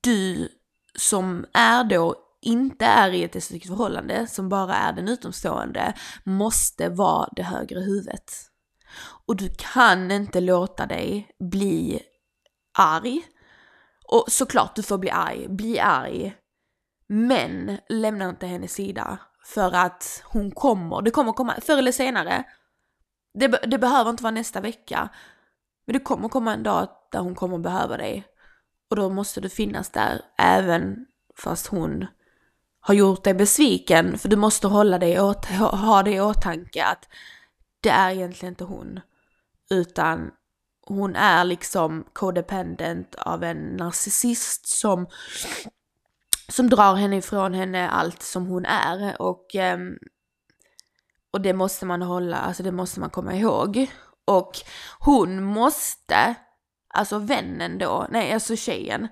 [0.00, 0.48] du
[0.98, 2.14] som är då
[2.46, 7.80] inte är i ett destruktivt förhållande, som bara är den utomstående, måste vara det högre
[7.80, 8.32] huvudet.
[9.26, 12.02] Och du kan inte låta dig bli
[12.78, 13.22] arg.
[14.08, 16.36] Och såklart du får bli arg, bli arg.
[17.08, 19.18] Men lämna inte hennes sida.
[19.44, 22.44] För att hon kommer, det kommer komma, förr eller senare.
[23.38, 25.08] Det, det behöver inte vara nästa vecka.
[25.86, 28.26] Men det kommer komma en dag där hon kommer behöva dig.
[28.90, 31.06] Och då måste du finnas där även
[31.38, 32.06] fast hon
[32.86, 37.08] har gjort dig besviken, för du måste hålla dig åt, ha det i åtanke att
[37.80, 39.00] det är egentligen inte hon,
[39.70, 40.30] utan
[40.86, 45.06] hon är liksom codependent av en narcissist som,
[46.48, 49.98] som drar henne ifrån henne allt som hon är och, ehm,
[51.30, 53.90] och det måste man hålla, alltså det måste man komma ihåg.
[54.24, 54.52] Och
[54.98, 56.34] hon måste,
[56.88, 59.08] alltså vännen då, nej alltså tjejen,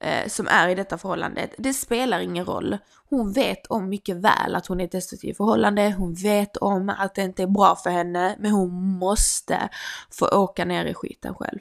[0.00, 2.78] eh, som är i detta förhållandet, det spelar ingen roll.
[3.08, 6.88] Hon vet om mycket väl att hon är i ett destruktivt förhållande, hon vet om
[6.98, 9.68] att det inte är bra för henne, men hon måste
[10.10, 11.58] få åka ner i skiten själv.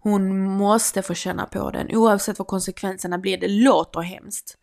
[0.00, 3.38] Hon måste få känna på den oavsett vad konsekvenserna blir.
[3.38, 4.58] Det låter hemskt.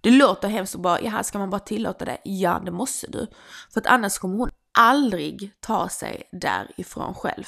[0.00, 2.18] Det låter hemskt och bara, jaha, ska man bara tillåta det?
[2.24, 3.26] Ja, det måste du.
[3.72, 7.44] För att annars kommer hon aldrig ta sig därifrån själv.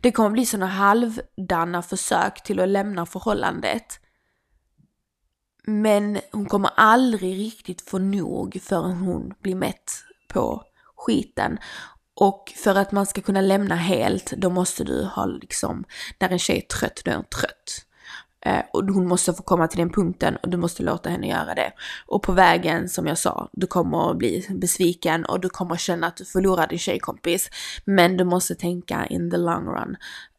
[0.00, 4.00] Det kommer bli sådana halvdana försök till att lämna förhållandet.
[5.66, 9.92] Men hon kommer aldrig riktigt få nog förrän hon blir mätt
[10.28, 10.62] på
[10.96, 11.58] skiten.
[12.14, 15.84] Och för att man ska kunna lämna helt, då måste du ha liksom,
[16.18, 17.86] när en tjej är trött, då är hon trött.
[18.46, 21.54] Eh, och hon måste få komma till den punkten och du måste låta henne göra
[21.54, 21.72] det.
[22.06, 26.06] Och på vägen, som jag sa, du kommer att bli besviken och du kommer känna
[26.06, 27.50] att du förlorar din tjejkompis.
[27.84, 29.96] Men du måste tänka in the long run.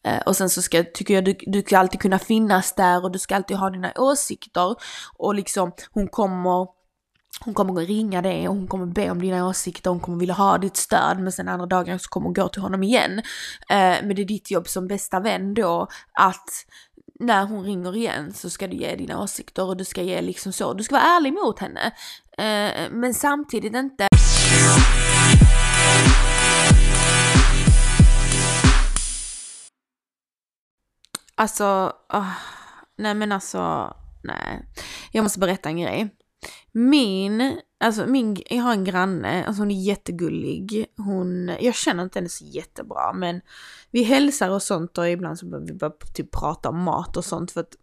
[0.08, 3.12] Eh, och sen så ska, tycker jag, du, du ska alltid kunna finnas där och
[3.12, 4.76] du ska alltid ha dina åsikter.
[5.18, 6.78] Och liksom, hon kommer
[7.40, 10.34] hon kommer att ringa dig och hon kommer be om dina åsikter, hon kommer vilja
[10.34, 13.20] ha ditt stöd men sen andra dagen så kommer hon gå till honom igen.
[13.70, 16.50] Eh, men det är ditt jobb som bästa vän då att
[17.20, 20.54] när hon ringer igen så ska du ge dina åsikter och du ska ge liksom
[20.54, 21.86] så, du ska vara ärlig mot henne.
[22.38, 24.08] Eh, men samtidigt inte
[31.38, 32.34] Alltså, oh,
[32.98, 34.66] nej men alltså, nej.
[35.12, 36.10] Jag måste berätta en grej.
[36.72, 40.86] Min, alltså min, jag har en granne, alltså hon är jättegullig.
[40.98, 43.42] Hon, jag känner inte henne så jättebra men
[43.92, 47.26] vi hälsar och sånt och ibland så börjar vi bara typ prata om mat och
[47.26, 47.76] sånt för att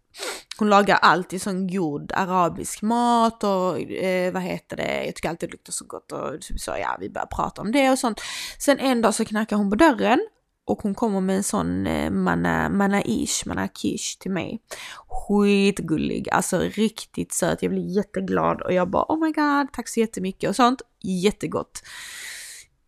[0.57, 5.49] hon lagar alltid sån god arabisk mat och eh, vad heter det, jag tycker alltid
[5.49, 8.21] det luktar så gott och typ så ja, vi börjar prata om det och sånt.
[8.59, 10.27] Sen en dag så knackar hon på dörren
[10.65, 14.61] och hon kommer med en sån eh, mana, manaish, manakish till mig.
[15.07, 17.61] Skitgullig, alltså riktigt söt.
[17.61, 20.81] Jag blir jätteglad och jag bara oh my god, tack så jättemycket och sånt.
[21.01, 21.83] Jättegott.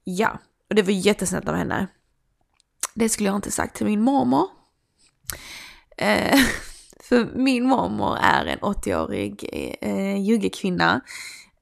[0.04, 1.88] Ja, och det var jättesnällt av henne.
[2.96, 4.48] Det skulle jag inte sagt till min mormor.
[5.98, 6.40] Eh,
[7.00, 11.02] för min mormor är en 80-årig eh, eh juggekvinna.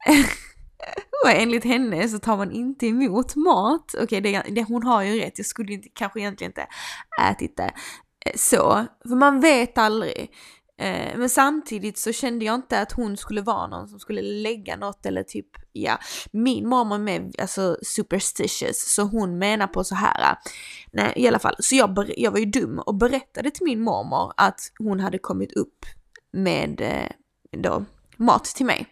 [1.23, 3.93] Och enligt henne så tar man inte emot mat.
[3.93, 6.67] Okej, okay, det, det, hon har ju rätt, jag skulle inte, kanske egentligen inte
[7.21, 7.71] ätit det
[8.25, 8.85] eh, så.
[9.07, 10.31] För man vet aldrig.
[10.77, 14.75] Eh, men samtidigt så kände jag inte att hon skulle vara någon som skulle lägga
[14.75, 15.99] något eller typ, ja,
[16.31, 20.38] min mamma är med, alltså superstitious, så hon menar på så här, eh,
[20.91, 24.33] nej i alla fall, så jag, jag var ju dum och berättade till min mormor
[24.38, 25.85] att hon hade kommit upp
[26.31, 26.81] med
[27.51, 27.85] då
[28.17, 28.88] mat till mig.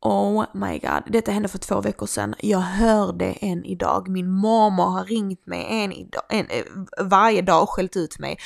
[0.00, 2.34] Oh my god, detta hände för två veckor sedan.
[2.38, 4.08] Jag hörde en idag.
[4.08, 6.64] Min mormor har ringt mig en, idag, en eh,
[7.04, 8.38] varje dag och skällt ut mig.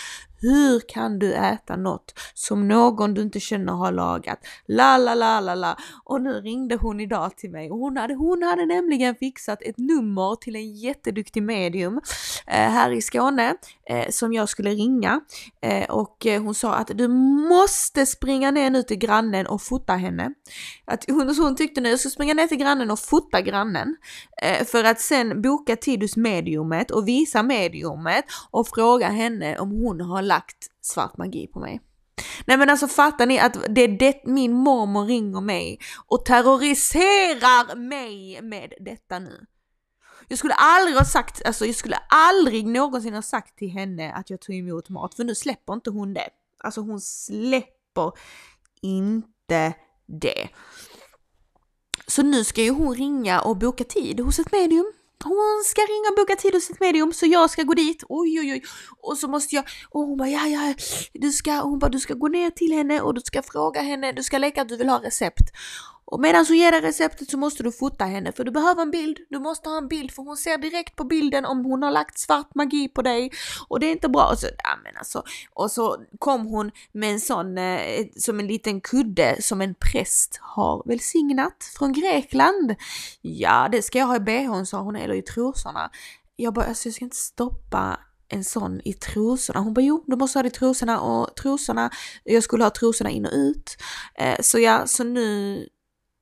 [0.42, 4.38] Hur kan du äta något som någon du inte känner har lagat?
[4.66, 5.76] La la la la la.
[6.05, 9.78] Och nu ringde hon idag till mig och hon hade, hon hade nämligen fixat ett
[9.78, 12.00] nummer till en jätteduktig medium
[12.46, 13.55] eh, här i Skåne
[13.88, 15.20] eh, som jag skulle ringa
[15.62, 17.09] eh, och eh, hon sa att du
[17.48, 20.31] måste springa ner nu till grannen och fota henne.
[20.85, 23.96] Att hon, hon tyckte nu jag ska springa ner till grannen och fota grannen
[24.42, 29.70] Eh, för att sen boka tid hos mediumet och visa mediumet och fråga henne om
[29.70, 31.81] hon har lagt svart magi på mig.
[32.46, 37.76] Nej men alltså fattar ni att det är det min mormor ringer mig och terroriserar
[37.76, 39.46] mig med detta nu.
[40.28, 44.31] Jag skulle aldrig ha sagt, alltså jag skulle aldrig någonsin ha sagt till henne att
[44.31, 46.28] jag tog emot mat för nu släpper inte hon det.
[46.64, 48.12] Alltså hon släpper
[48.83, 49.74] inte
[50.07, 50.48] det.
[52.06, 54.92] Så nu ska ju hon ringa och boka tid hos ett medium
[55.24, 58.04] hon ska ringa och boka tid hos ett medium så jag ska gå dit.
[58.08, 58.62] Oj, oj, oj.
[59.02, 60.74] Och så måste jag, och hon bara, ja, ja,
[61.12, 64.12] du ska, hon bara, du ska gå ner till henne och du ska fråga henne,
[64.12, 65.50] du ska leka att du vill ha recept.
[66.12, 68.90] Och medan hon ger dig receptet så måste du fota henne för du behöver en
[68.90, 69.18] bild.
[69.31, 72.18] Du måste ha en bild för hon ser direkt på bilden om hon har lagt
[72.18, 73.31] svart magi på dig
[73.68, 74.29] och det är inte bra.
[74.33, 75.22] Och så, ja, men alltså,
[75.55, 80.38] och så kom hon med en sån, eh, som en liten kudde som en präst
[80.42, 82.75] har välsignat från Grekland.
[83.20, 85.90] Ja, det ska jag ha i bhn sa hon, eller i trosorna.
[86.37, 89.61] Jag bara, alltså jag ska inte stoppa en sån i trosorna.
[89.61, 91.90] Hon bara jo, du måste ha det i trosorna och trosorna,
[92.25, 93.77] jag skulle ha trosorna in och ut.
[94.14, 95.68] Eh, så ja, så nu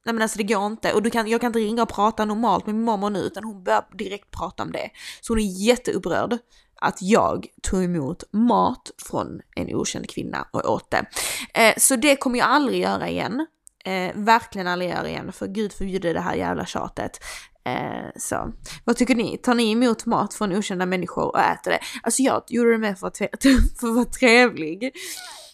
[0.04, 2.24] Nej men alltså det går inte och du kan, jag kan inte ringa och prata
[2.24, 4.90] normalt med min mormor nu utan hon börjar direkt prata om det.
[5.20, 6.38] Så hon är jätteupprörd
[6.80, 11.06] att jag tog emot mat från en okänd kvinna och åt det.
[11.54, 13.46] Eh, så det kommer jag aldrig göra igen.
[13.84, 17.20] Eh, verkligen aldrig göra igen för gud förbjuder det här jävla tjatet.
[17.64, 18.52] Eh, så
[18.84, 19.38] vad tycker ni?
[19.38, 21.80] Tar ni emot mat från okända människor och äter det?
[22.02, 23.18] Alltså jag gjorde det med för att,
[23.80, 24.92] för att vara trevlig.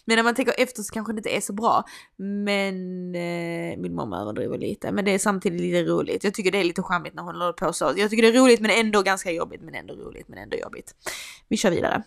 [0.07, 1.83] Men när man tänker efter så kanske det inte är så bra.
[2.17, 2.75] Men
[3.15, 4.91] eh, min mamma överdriver lite.
[4.91, 6.23] Men det är samtidigt lite roligt.
[6.23, 7.93] Jag tycker det är lite charmigt när hon håller på så.
[7.97, 9.61] Jag tycker det är roligt men ändå ganska jobbigt.
[9.61, 10.95] Men ändå roligt men ändå jobbigt.
[11.47, 12.03] Vi kör vidare.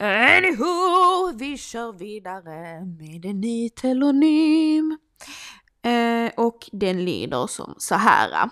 [0.00, 4.98] Anywho, vi kör vidare med en ny telonym.
[5.82, 8.50] Eh, och den lyder som så här.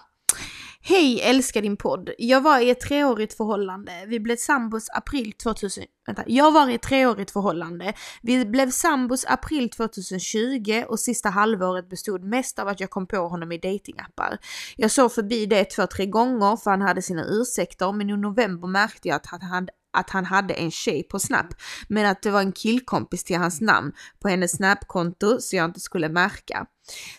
[0.87, 2.11] Hej, älskar din podd.
[2.18, 3.93] Jag var i ett treårigt förhållande.
[4.07, 5.85] Vi blev sambos april 2000...
[6.07, 6.22] Vänta.
[6.26, 7.95] Jag var i ett treårigt förhållande.
[8.22, 13.16] Vi blev sambos april 2020 och sista halvåret bestod mest av att jag kom på
[13.16, 14.39] honom i datingappar.
[14.76, 18.68] Jag såg förbi det två, tre gånger för han hade sina ursäkter men i november
[18.68, 21.47] märkte jag att han hade att han hade en tjej på Snap,
[21.89, 25.80] men att det var en killkompis till hans namn på hennes Snap-konto så jag inte
[25.80, 26.66] skulle märka.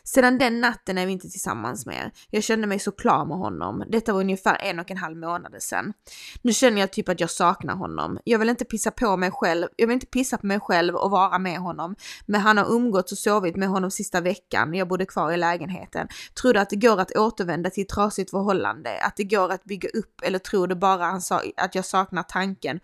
[0.03, 2.11] Sedan den natten är vi inte tillsammans mer.
[2.29, 3.83] Jag kände mig så klar med honom.
[3.87, 5.93] Detta var ungefär en och en halv månad sedan.
[6.41, 8.19] Nu känner jag typ att jag saknar honom.
[8.23, 9.67] Jag vill inte pissa på mig själv.
[9.75, 11.95] Jag vill inte pissa på mig själv och vara med honom.
[12.25, 14.73] Men han har umgåtts och sovit med honom sista veckan.
[14.73, 16.07] Jag bodde kvar i lägenheten.
[16.41, 18.99] Tror du att det går att återvända till ett trasigt förhållande?
[19.01, 20.21] Att det går att bygga upp?
[20.23, 22.79] Eller tror du bara han sa att jag saknar tanken?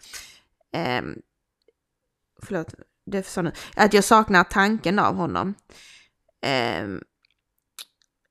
[1.00, 1.22] Um,
[2.44, 2.74] förlåt,
[3.06, 3.52] det är nu.
[3.76, 5.54] Att jag saknar tanken av honom.
[6.42, 6.88] Eh,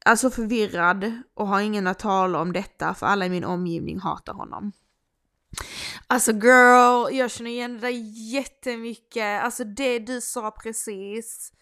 [0.04, 4.34] alltså förvirrad och har ingen att tala om detta för alla i min omgivning hatar
[4.34, 4.72] honom.
[6.06, 9.42] Alltså girl, jag känner igen dig jättemycket.
[9.42, 11.52] Alltså det du sa precis.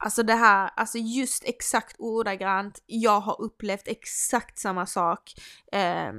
[0.00, 2.82] Alltså det här, alltså just exakt ordagrant.
[2.86, 5.34] Jag har upplevt exakt samma sak.
[5.72, 6.12] Eh,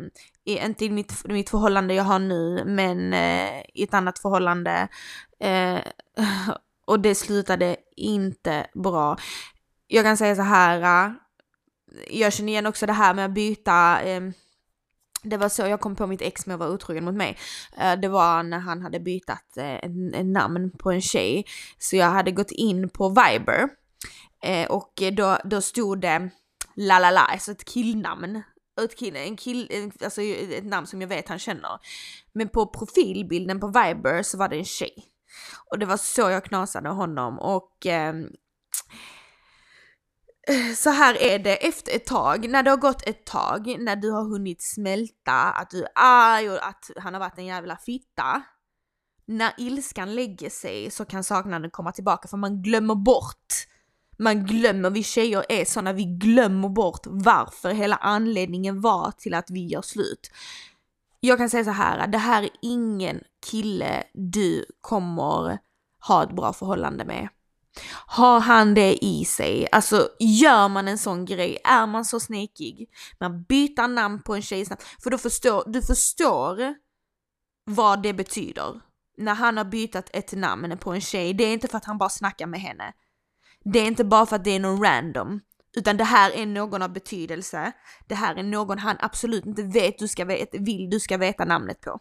[0.44, 4.88] inte i mitt, mitt förhållande jag har nu, men eh, i ett annat förhållande.
[5.40, 5.80] Eh,
[6.86, 9.18] och det slutade inte bra
[9.92, 11.14] jag kan säga så här, äh,
[12.10, 14.34] jag känner igen också det här med att byta ehm,
[15.24, 17.38] det var så jag kom på mitt ex med att vara otrogen mot mig.
[17.78, 19.66] Äh, det var när han hade bytt eh,
[20.14, 21.46] en namn på en tjej.
[21.78, 23.70] Så jag hade gått in på Viber
[24.44, 26.30] eh, och då, då stod det
[26.76, 28.44] la la la, alltså ett killnamn.
[28.84, 31.80] Ett, kill, en kill, alltså ett namn som jag vet han känner.
[32.34, 34.94] Men på profilbilden på Viber så var det en tjej.
[35.72, 38.14] Och det var så jag knasade honom och eh,
[40.76, 44.12] så här är det efter ett tag, när det har gått ett tag, när du
[44.12, 48.42] har hunnit smälta att du är arg och att han har varit en jävla fitta.
[49.26, 53.54] När ilskan lägger sig så kan saknaden komma tillbaka för man glömmer bort.
[54.18, 59.50] Man glömmer, vi tjejer är sådana, vi glömmer bort varför hela anledningen var till att
[59.50, 60.32] vi gör slut.
[61.20, 63.22] Jag kan säga så här, det här är ingen
[63.52, 65.60] kille du kommer
[66.08, 67.30] ha ett bra förhållande med.
[67.92, 69.68] Har han det i sig?
[69.72, 72.90] Alltså gör man en sån grej, är man så snikig?
[73.20, 74.84] Man byter namn på en tjej snabbt.
[75.04, 76.76] för då förstår, du förstår
[77.66, 78.82] vad det betyder.
[79.18, 81.98] När han har bytt ett namn på en tjej, det är inte för att han
[81.98, 82.94] bara snackar med henne.
[83.64, 85.40] Det är inte bara för att det är någon random.
[85.76, 87.72] Utan det här är någon av betydelse.
[88.08, 91.46] Det här är någon han absolut inte vet du ska veta, vill du ska veta
[91.46, 92.00] namnet på.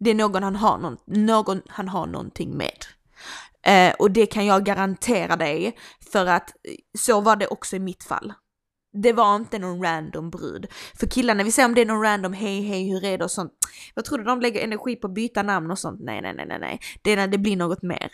[0.00, 2.84] Det är någon han har, någon, någon han har någonting med.
[3.68, 5.76] Eh, och det kan jag garantera dig
[6.12, 8.32] för att eh, så var det också i mitt fall.
[9.02, 10.66] Det var inte någon random brud.
[10.94, 13.30] För killarna, vi säger om det är någon random hej hej hur är det och
[13.30, 13.52] sånt.
[13.94, 16.00] Vad tror du de lägger energi på att byta namn och sånt?
[16.00, 16.80] Nej, nej, nej, nej, nej.
[17.02, 18.10] Det är när det blir något mer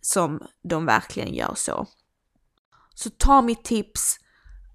[0.00, 1.86] som de verkligen gör så.
[2.94, 4.18] Så ta mitt tips,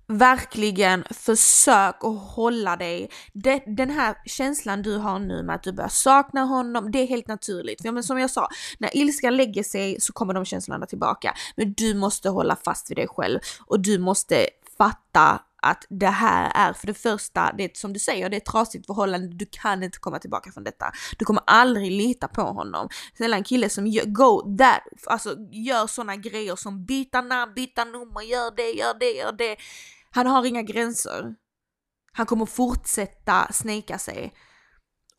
[0.10, 3.10] verkligen försök att hålla dig.
[3.34, 7.08] Det, den här känslan du har nu med att du börjar sakna honom, det är
[7.08, 7.82] helt naturligt.
[7.82, 8.48] För men som jag sa,
[8.80, 11.34] när ilskan lägger sig så kommer de känslorna tillbaka.
[11.56, 14.48] Men du måste hålla fast vid dig själv och du måste
[14.78, 18.38] fatta att det här är för det första, det är som du säger, det är
[18.38, 20.92] ett trasigt förhållande, du kan inte komma tillbaka från detta.
[21.18, 22.90] Du kommer aldrig lita på honom.
[23.18, 27.86] Snälla en kille som gör, go that, alltså gör sådana grejer som byta namn, byta
[27.86, 29.58] nummer, gör det, gör det, gör det
[30.12, 31.36] han har inga gränser.
[32.12, 34.34] Han kommer fortsätta sneka sig.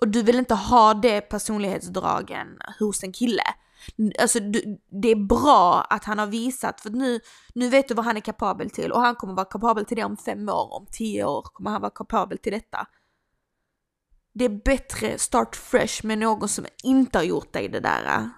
[0.00, 3.42] Och du vill inte ha det personlighetsdragen hos en kille.
[4.20, 4.40] Alltså
[5.02, 7.20] det är bra att han har visat, för nu,
[7.54, 10.04] nu vet du vad han är kapabel till och han kommer vara kapabel till det
[10.04, 12.86] om fem år, om tio år kommer han vara kapabel till detta.
[14.34, 18.30] Det är bättre start fresh med någon som inte har gjort dig det där.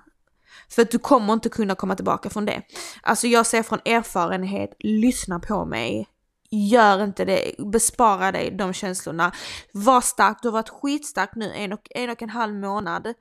[0.69, 2.63] För att du kommer inte kunna komma tillbaka från det.
[3.03, 6.09] Alltså jag säger från erfarenhet, lyssna på mig
[6.53, 9.33] gör inte det, bespara dig de känslorna.
[9.73, 13.15] Var stark, du har varit skitstark nu en och, en och en halv månad.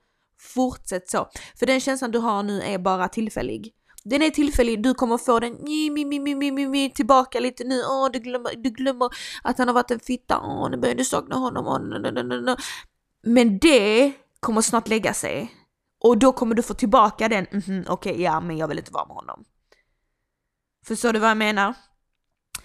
[0.54, 1.28] Fortsätt så.
[1.58, 3.72] För den känslan du har nu är bara tillfällig.
[4.04, 7.64] Den är tillfällig, du kommer få den mi, mi, mi, mi, mi, mi, tillbaka lite
[7.64, 7.82] nu.
[7.84, 9.10] Åh, du glömmer, du glömmer
[9.42, 10.40] att han har varit en fitta.
[10.40, 11.66] Åh, nu börjar du sakna honom.
[11.66, 12.56] Åh, no, no, no, no.
[13.22, 15.54] Men det kommer snart lägga sig.
[16.00, 18.78] Och då kommer du få tillbaka den, mm -hmm, okej okay, ja men jag vill
[18.78, 19.44] inte vara med honom.
[20.86, 21.74] Förstår du vad jag menar?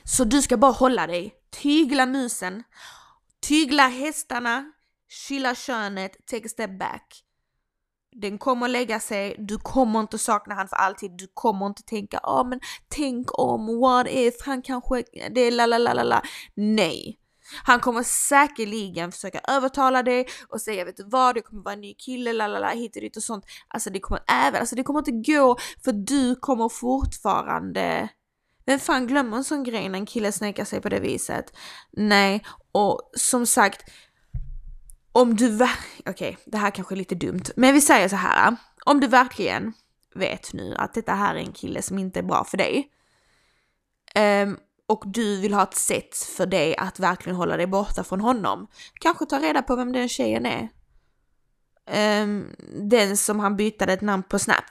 [0.10, 2.64] Så du ska bara hålla dig, tygla musen,
[3.48, 4.72] tygla hästarna,
[5.10, 7.24] chilla könet, take a step back.
[8.22, 12.20] Den kommer lägga sig, du kommer inte sakna han för alltid, du kommer inte tänka
[12.24, 16.04] ja oh, men tänk om, what if, han kanske, det är la la la la
[16.04, 16.22] la.
[16.56, 17.20] Nej.
[17.64, 21.82] Han kommer säkerligen försöka övertala dig och säga vet du vad, det kommer vara en
[21.82, 23.46] ny kille, la la la, hit och dit och sånt.
[23.68, 28.10] Alltså det kommer även, alltså det kommer inte gå för du kommer fortfarande
[28.68, 31.54] vem fan glömmer en sån grej när en kille snäckar sig på det viset?
[31.92, 33.90] Nej, och som sagt,
[35.12, 35.70] om du okej,
[36.06, 38.56] okay, det här kanske är lite dumt, men vi säger så här.
[38.86, 39.74] Om du verkligen
[40.16, 42.92] vet nu att detta här är en kille som inte är bra för dig
[44.44, 44.58] um,
[44.88, 48.68] och du vill ha ett sätt för dig att verkligen hålla dig borta från honom,
[48.94, 50.70] kanske ta reda på vem den tjejen är.
[52.24, 52.56] Um,
[52.90, 54.66] den som han bytade ett namn på Snap.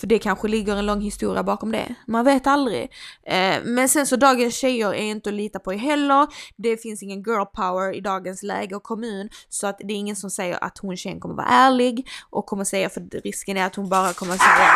[0.00, 1.94] För det kanske ligger en lång historia bakom det.
[2.06, 2.82] Man vet aldrig.
[3.26, 6.26] Eh, men sen så dagens tjejer är inte att lita på heller.
[6.56, 9.28] Det finns ingen girl power i dagens läge och kommun.
[9.48, 12.64] Så att det är ingen som säger att hon tjejen kommer vara ärlig och kommer
[12.64, 14.70] säga för risken är att hon bara kommer säga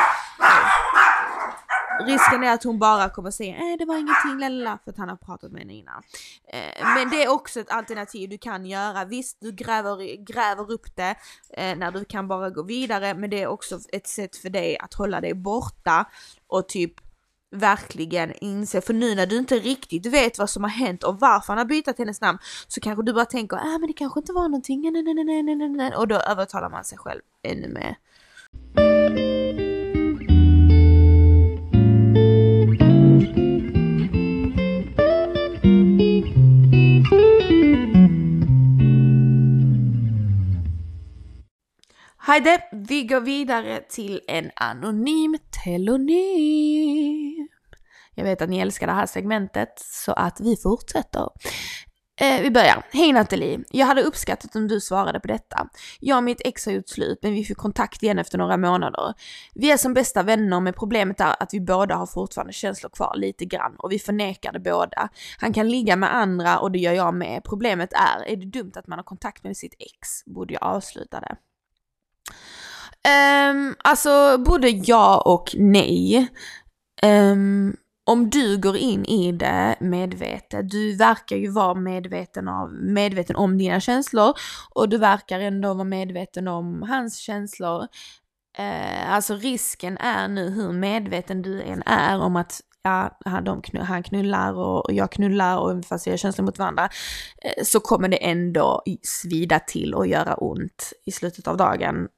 [2.00, 5.08] risken är att hon bara kommer säga nej det var ingenting lalla för att han
[5.08, 6.02] har pratat med henne innan.
[6.52, 9.04] Eh, men det är också ett alternativ du kan göra.
[9.04, 11.16] Visst, du gräver, gräver upp det
[11.50, 14.78] eh, när du kan bara gå vidare, men det är också ett sätt för dig
[14.78, 16.04] att hålla dig borta
[16.46, 16.92] och typ
[17.52, 21.52] verkligen inse, för nu när du inte riktigt vet vad som har hänt och varför
[21.52, 22.38] han har bytt hennes namn
[22.68, 25.42] så kanske du bara tänker, äh, men det kanske inte var någonting, nej, nej, nej,
[25.42, 25.96] nej, nej, nej.
[25.96, 27.96] och då övertalar man sig själv ännu mer.
[42.32, 47.48] Hajde, vi går vidare till en anonym telonym.
[48.14, 51.28] Jag vet att ni älskar det här segmentet så att vi fortsätter.
[52.20, 52.86] Eh, vi börjar.
[52.92, 53.60] Hej Nathalie!
[53.70, 55.68] Jag hade uppskattat om du svarade på detta.
[56.00, 59.14] Jag och mitt ex har gjort slut men vi fick kontakt igen efter några månader.
[59.54, 63.14] Vi är som bästa vänner men problemet är att vi båda har fortfarande känslor kvar
[63.16, 65.08] lite grann och vi förnekar det båda.
[65.38, 67.44] Han kan ligga med andra och det gör jag med.
[67.44, 70.24] Problemet är, är det dumt att man har kontakt med sitt ex?
[70.26, 71.36] Borde jag avsluta det?
[73.50, 76.28] Um, alltså både ja och nej.
[77.02, 83.36] Um, om du går in i det medvetet, du verkar ju vara medveten, av, medveten
[83.36, 84.34] om dina känslor
[84.74, 87.86] och du verkar ändå vara medveten om hans känslor.
[88.58, 93.82] Uh, alltså risken är nu hur medveten du än är om att ja, han, knull,
[93.82, 96.88] han knullar och jag knullar och fast vi har känslor mot varandra,
[97.42, 102.08] eh, så kommer det ändå svida till och göra ont i slutet av dagen.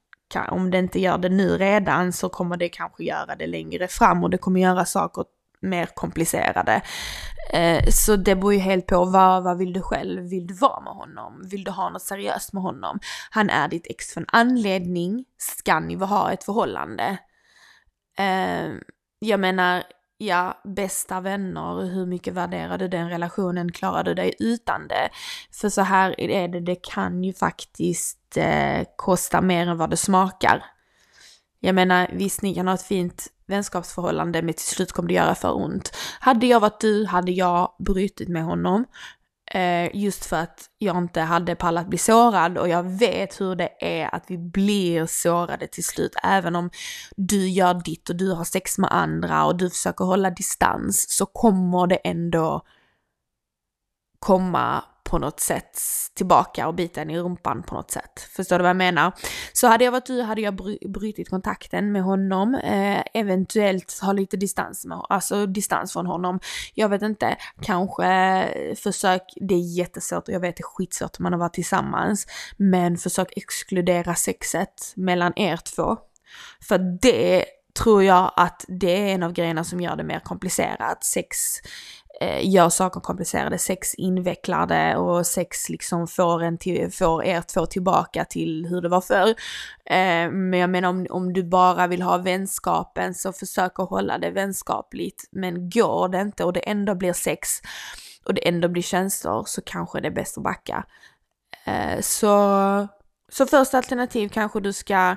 [0.49, 4.23] Om det inte gör det nu redan så kommer det kanske göra det längre fram
[4.23, 5.25] och det kommer göra saker
[5.61, 6.81] mer komplicerade.
[7.53, 10.21] Eh, så det beror ju helt på vad, vad vill du själv?
[10.21, 11.41] Vill du vara med honom?
[11.51, 12.99] Vill du ha något seriöst med honom?
[13.29, 15.25] Han är ditt ex för en anledning.
[15.37, 17.17] Ska ni ha ett förhållande?
[18.17, 18.71] Eh,
[19.19, 19.83] jag menar,
[20.17, 25.09] ja, bästa vänner, hur mycket värderar du den relationen, klarar du dig utan det?
[25.51, 29.97] För så här är det, det kan ju faktiskt eh, kosta mer än vad det
[29.97, 30.65] smakar.
[31.59, 35.35] Jag menar, visst ni kan ha ett fint vänskapsförhållande men till slut kommer det göra
[35.35, 35.91] för ont.
[36.19, 38.85] Hade jag varit du hade jag brutit med honom.
[39.55, 43.69] Eh, just för att jag inte hade pallat bli sårad och jag vet hur det
[43.79, 46.15] är att vi blir sårade till slut.
[46.23, 46.69] Även om
[47.15, 51.25] du gör ditt och du har sex med andra och du försöker hålla distans så
[51.25, 52.61] kommer det ändå
[54.19, 55.79] komma på något sätt
[56.15, 58.19] tillbaka och bita en i rumpan på något sätt.
[58.35, 59.11] Förstår du vad jag menar?
[59.53, 60.55] Så hade jag varit du hade jag
[60.89, 66.39] brutit kontakten med honom, eh, eventuellt ha lite distans, med, alltså distans från honom.
[66.73, 71.23] Jag vet inte, kanske försök, det är jättesvårt och jag vet det är skitsvårt om
[71.23, 72.27] man har varit tillsammans,
[72.57, 75.97] men försök exkludera sexet mellan er två.
[76.67, 77.45] För det
[77.79, 81.03] tror jag att det är en av grejerna som gör det mer komplicerat.
[81.03, 81.37] Sex
[82.21, 87.65] eh, gör saker komplicerade, sex invecklade och sex liksom får, en till, får er två
[87.65, 89.29] tillbaka till hur det var förr.
[89.85, 94.17] Eh, men jag menar om, om du bara vill ha vänskapen så försök att hålla
[94.17, 95.23] det vänskapligt.
[95.31, 97.49] Men går det inte och det ändå blir sex
[98.25, 100.85] och det ändå blir känslor så kanske det är bäst att backa.
[101.65, 102.27] Eh, så,
[103.37, 105.15] så första alternativ kanske du ska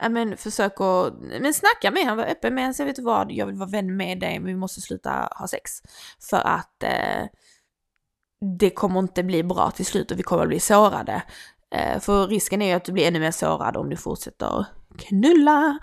[0.00, 3.02] ja men försök att, men snacka med honom, var öppen med honom, säg vet du
[3.02, 5.70] vad, jag vill vara vän med dig men vi måste sluta ha sex.
[6.30, 7.26] För att eh,
[8.58, 11.22] det kommer inte bli bra till slut och vi kommer att bli sårade.
[11.74, 14.66] Eh, för risken är ju att du blir ännu mer sårad om du fortsätter
[14.98, 15.78] knulla.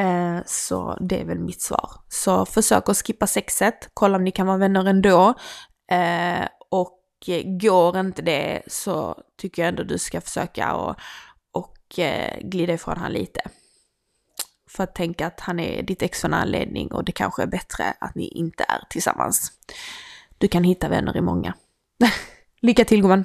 [0.00, 1.90] Eh, så det är väl mitt svar.
[2.08, 5.34] Så försök att skippa sexet, kolla om ni kan vara vänner ändå.
[5.92, 6.46] Eh,
[7.28, 10.96] Eh, går inte det så tycker jag ändå du ska försöka och,
[11.52, 13.40] och eh, glida ifrån han lite.
[14.70, 17.46] För att tänka att han är ditt ex för en anledning och det kanske är
[17.46, 19.52] bättre att ni inte är tillsammans.
[20.38, 21.54] Du kan hitta vänner i många.
[22.60, 23.24] Lycka till gumman!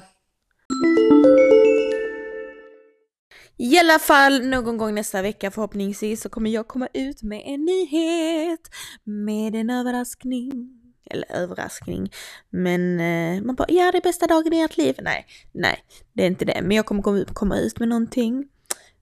[3.60, 7.64] I alla fall någon gång nästa vecka förhoppningsvis så kommer jag komma ut med en
[7.64, 8.60] nyhet
[9.04, 10.77] med en överraskning.
[11.10, 12.12] Eller överraskning,
[12.50, 14.94] men eh, man bara ja det är bästa dagen i ert liv.
[15.02, 15.78] Nej, nej,
[16.12, 16.60] det är inte det.
[16.62, 18.48] Men jag kommer komma ut med någonting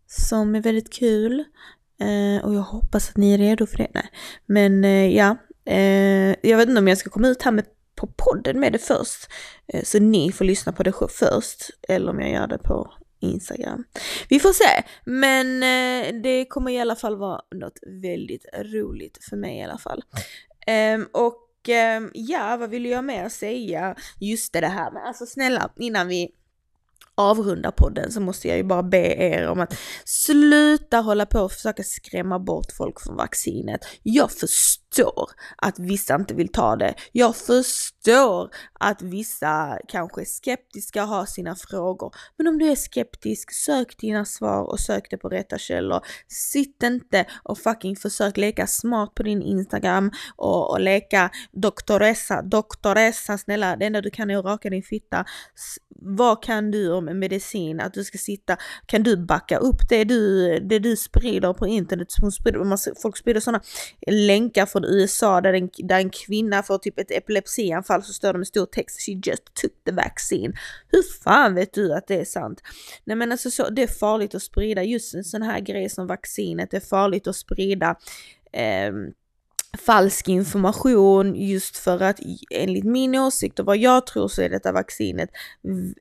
[0.06, 1.44] som är väldigt kul.
[2.00, 3.88] Eh, och jag hoppas att ni är redo för det.
[3.94, 4.10] Nej,
[4.46, 7.64] men eh, ja, eh, jag vet inte om jag ska komma ut här med
[7.96, 9.30] på podden med det först.
[9.72, 11.70] Eh, så ni får lyssna på det först.
[11.88, 13.84] Eller om jag gör det på Instagram.
[14.28, 19.36] Vi får se, men eh, det kommer i alla fall vara något väldigt roligt för
[19.36, 20.02] mig i alla fall.
[20.66, 21.36] Ehm, och
[21.68, 23.94] Ehm, ja, vad vill jag mer säga?
[24.20, 26.30] Just det, det här med, alltså snälla, innan vi
[27.16, 31.52] avrunda podden så måste jag ju bara be er om att sluta hålla på och
[31.52, 33.80] försöka skrämma bort folk från vaccinet.
[34.02, 36.94] Jag förstår att vissa inte vill ta det.
[37.12, 38.50] Jag förstår
[38.80, 42.14] att vissa kanske är skeptiska och har sina frågor.
[42.36, 46.00] Men om du är skeptisk, sök dina svar och sök det på rätta källor.
[46.28, 53.38] Sitt inte och fucking försök leka smart på din Instagram och, och leka doktoressa, doktoressa,
[53.38, 55.24] snälla det enda du kan är att raka din fitta.
[56.00, 57.80] Vad kan du om medicin?
[57.80, 62.08] Att du ska sitta, kan du backa upp det du, det du sprider på internet?
[63.02, 63.60] folk sprider sådana
[64.06, 68.38] länkar från USA där en, där en kvinna får typ ett epilepsianfall så står det
[68.38, 70.52] med stor text “She just took the vaccine”.
[70.88, 72.62] Hur fan vet du att det är sant?
[73.04, 76.06] Nej men alltså så, det är farligt att sprida just en sån här grej som
[76.06, 77.96] vaccinet, det är farligt att sprida
[78.52, 78.92] eh,
[79.76, 82.20] falsk information just för att
[82.50, 85.30] enligt min åsikt och vad jag tror så är detta vaccinet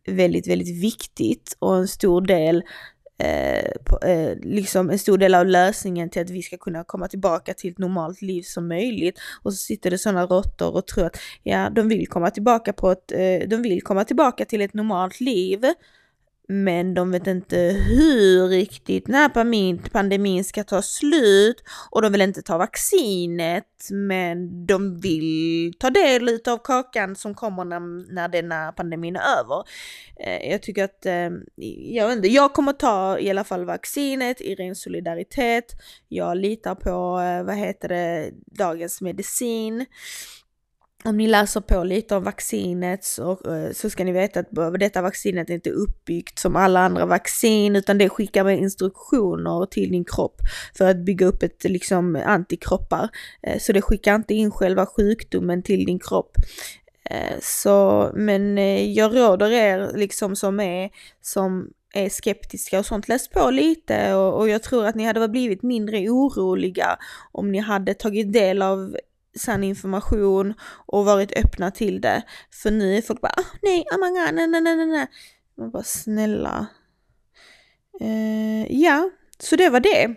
[0.08, 2.64] väldigt, väldigt viktigt och en stor del
[3.18, 7.08] Eh, på, eh, liksom en stor del av lösningen till att vi ska kunna komma
[7.08, 9.20] tillbaka till ett normalt liv som möjligt.
[9.44, 12.92] Och så sitter det sådana råttor och tror att ja, de vill komma tillbaka på
[12.92, 15.66] ett, eh, de vill komma tillbaka till ett normalt liv.
[16.48, 19.30] Men de vet inte hur riktigt när
[19.90, 26.40] pandemin ska ta slut och de vill inte ta vaccinet men de vill ta del
[26.48, 29.64] av kakan som kommer när, när denna pandemin är över.
[30.20, 31.30] Eh, jag tycker att, eh,
[31.92, 35.66] jag vet inte, jag kommer ta i alla fall vaccinet i ren solidaritet.
[36.08, 39.86] Jag litar på, eh, vad heter det, dagens medicin
[41.06, 45.02] om ni läser på lite om vaccinet så, eh, så ska ni veta att detta
[45.02, 50.06] vaccinet är inte uppbyggt som alla andra vaccin utan det skickar med instruktioner till din
[50.06, 50.42] kropp
[50.78, 53.10] för att bygga upp ett liksom antikroppar.
[53.44, 56.32] Eh, så det skickar inte in själva sjukdomen till din kropp.
[57.10, 58.58] Eh, så, men
[58.94, 60.90] jag råder er liksom som är,
[61.22, 65.28] som är skeptiska och sånt, läs på lite och, och jag tror att ni hade
[65.28, 66.98] blivit mindre oroliga
[67.32, 68.98] om ni hade tagit del av
[69.40, 70.54] sann information
[70.86, 72.24] och varit öppna till det.
[72.52, 75.08] För nu är folk bara, oh, nej, oh my god, nej, nej, nej, nej.
[75.58, 76.68] Man bara, snälla.
[78.02, 79.10] Uh, ja,
[79.40, 80.16] så det var det.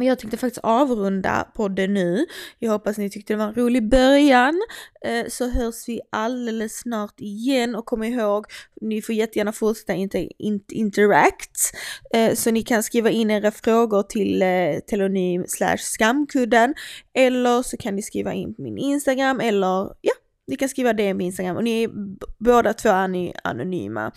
[0.00, 2.26] Men jag tänkte faktiskt avrunda podden nu.
[2.58, 4.60] Jag hoppas ni tyckte det var en rolig början.
[5.04, 8.46] Eh, så hörs vi alldeles snart igen och kom ihåg,
[8.80, 10.28] ni får jättegärna fortsätta inter,
[10.72, 11.72] interact.
[12.14, 16.74] Eh, så ni kan skriva in era frågor till eh, telonym slash skamkudden.
[17.14, 20.12] Eller så kan ni skriva in på min Instagram eller ja,
[20.50, 21.90] ni kan skriva det på Instagram och ni är
[22.38, 22.90] båda två
[23.44, 24.12] anonyma.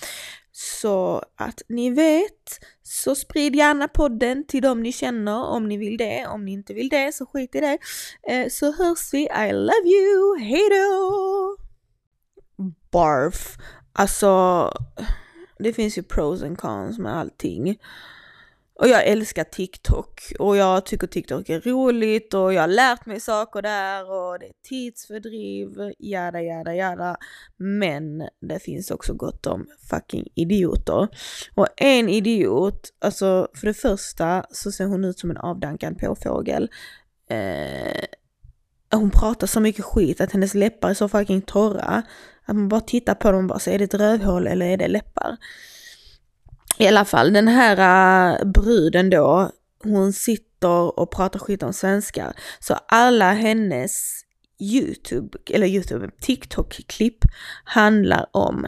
[0.51, 5.97] Så att ni vet, så sprid gärna podden till dem ni känner om ni vill
[5.97, 6.27] det.
[6.27, 7.77] Om ni inte vill det så skit i det.
[8.29, 11.57] Eh, så hörs vi, I love you, hejdå!
[12.91, 13.57] Barf.
[13.93, 14.71] Alltså,
[15.59, 17.79] det finns ju pros and cons med allting.
[18.75, 23.19] Och jag älskar TikTok och jag tycker TikTok är roligt och jag har lärt mig
[23.19, 25.69] saker där och det är tidsfördriv,
[25.99, 27.17] jada jada jada.
[27.57, 31.07] Men det finns också gott om fucking idioter.
[31.55, 36.69] Och en idiot, alltså för det första så ser hon ut som en avdankad påfågel.
[37.29, 38.03] Eh,
[38.91, 42.03] hon pratar så mycket skit att hennes läppar är så fucking torra.
[42.45, 44.77] Att man bara tittar på dem och bara så är det ett rövhål eller är
[44.77, 45.37] det läppar?
[46.77, 47.77] I alla fall den här
[48.39, 49.51] äh, bruden då,
[49.83, 52.33] hon sitter och pratar skit om svenskar.
[52.59, 54.23] Så alla hennes
[54.59, 57.25] YouTube, eller YouTube, TikTok-klipp
[57.63, 58.67] handlar om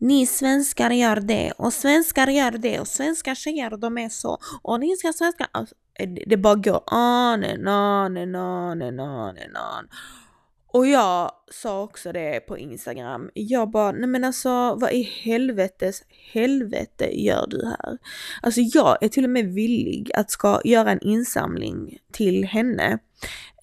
[0.00, 4.80] ni svenskar gör det och svenskar gör det och svenska tjejer de är så och
[4.80, 5.46] ni ska svenskar...
[5.52, 9.88] Alltså, eh, det bara går on and on and on and on and on.
[10.72, 13.30] Och jag sa också det på Instagram.
[13.34, 16.02] Jag bara, nej men alltså vad i helvetes
[16.32, 17.98] helvete gör du här?
[18.42, 22.98] Alltså jag är till och med villig att ska göra en insamling till henne.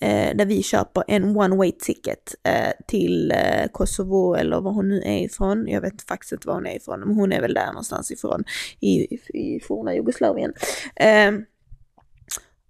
[0.02, 4.90] Eh, där vi köper en one way ticket eh, till eh, Kosovo eller var hon
[4.90, 5.68] nu är ifrån.
[5.68, 8.44] Jag vet faktiskt inte var hon är ifrån, men hon är väl där någonstans ifrån
[8.80, 10.54] i, i forna Jugoslavien.
[10.96, 11.32] Eh,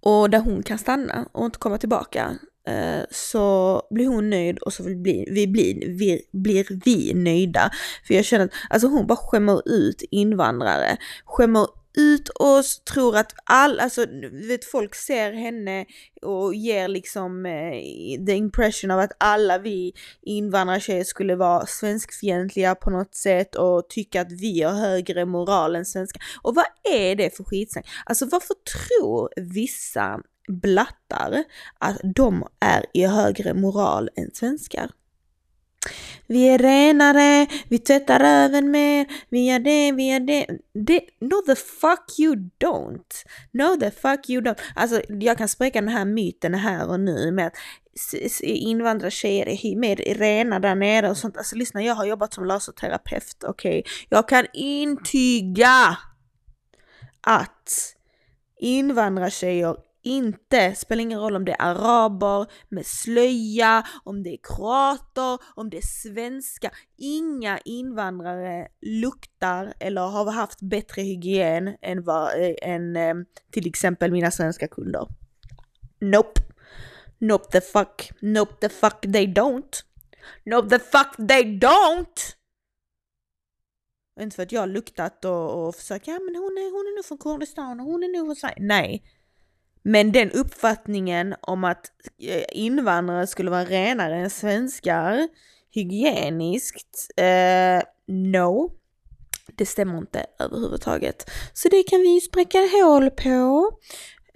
[0.00, 2.38] och där hon kan stanna och inte komma tillbaka.
[2.68, 7.70] Eh, så blir hon nöjd och så blir vi, blir, vi, blir vi nöjda.
[8.06, 11.66] För jag känner att alltså hon bara skämmer ut invandrare, skämmer
[11.96, 14.06] ut oss, tror att all, alltså
[14.48, 15.86] vet folk ser henne
[16.22, 19.92] och ger liksom eh, the impression av att alla vi
[20.22, 25.84] invandrartjejer skulle vara svenskfientliga på något sätt och tycka att vi har högre moral än
[25.84, 26.22] svenskar.
[26.42, 27.86] Och vad är det för skitsnack?
[28.04, 28.54] Alltså varför
[28.88, 31.44] tror vissa blattar
[31.78, 34.90] att de är i högre moral än svenskar.
[36.26, 40.46] Vi är renare, vi tvättar röven mer, vi gör det, vi gör det.
[40.72, 41.00] det.
[41.20, 43.24] No the fuck you don't.
[43.52, 44.58] No the fuck you don't.
[44.74, 47.54] Alltså jag kan spräcka den här myten här och nu med att
[48.42, 51.36] invandrartjejer är mer rena där nere och sånt.
[51.36, 53.80] Alltså lyssna, jag har jobbat som laserterapeut, okej.
[53.80, 53.92] Okay?
[54.08, 55.96] Jag kan intyga
[57.20, 57.94] att
[58.60, 59.76] invandrartjejer
[60.08, 65.70] inte, spelar ingen roll om det är araber med slöja, om det är kroater, om
[65.70, 66.70] det är svenskar.
[66.96, 73.14] Inga invandrare luktar eller har haft bättre hygien än, vad, eh, än eh,
[73.50, 75.06] till exempel mina svenska kunder.
[76.00, 76.40] Nope.
[77.18, 78.10] Nope the fuck.
[78.20, 79.82] Nope the fuck they don't.
[80.44, 82.34] Nope the fuck they don't!
[84.20, 86.96] Inte för att jag har luktat och, och försökt, ja men hon är, hon är
[86.96, 88.56] nog från Kurdistan och hon är nog från Sverige.
[88.58, 89.02] Nej.
[89.82, 91.90] Men den uppfattningen om att
[92.22, 95.28] eh, invandrare skulle vara renare än svenskar
[95.74, 98.72] hygieniskt, eh, no.
[99.56, 101.30] Det stämmer inte överhuvudtaget.
[101.52, 103.70] Så det kan vi ju spräcka hål på.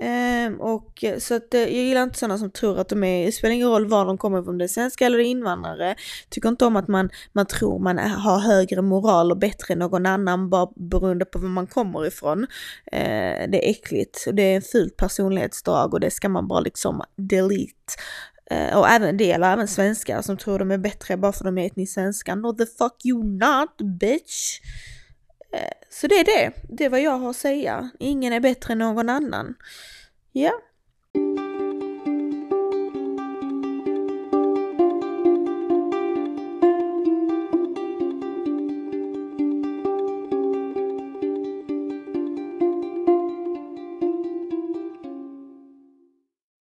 [0.04, 3.26] Ehm, och eh, så att eh, jag gillar inte sådana som tror att de är,
[3.26, 5.94] det spelar ingen roll var de kommer ifrån, om det är svenska eller invandrare.
[6.28, 10.06] Tycker inte om att man, man tror man har högre moral och bättre än någon
[10.06, 12.46] annan bara beroende på var man kommer ifrån.
[12.92, 16.60] Eh, det är äckligt, och det är en fult personlighetsdrag och det ska man bara
[16.60, 17.92] liksom delete.
[18.50, 21.54] Eh, och även det gäller även svenskar som tror de är bättre bara för att
[21.54, 22.36] de är etniskt svenskar.
[22.36, 24.60] No the fuck you not bitch!
[25.52, 26.52] Eh, så det är det.
[26.68, 27.90] Det är vad jag har att säga.
[27.98, 29.54] Ingen är bättre än någon annan.
[30.32, 30.52] Ja.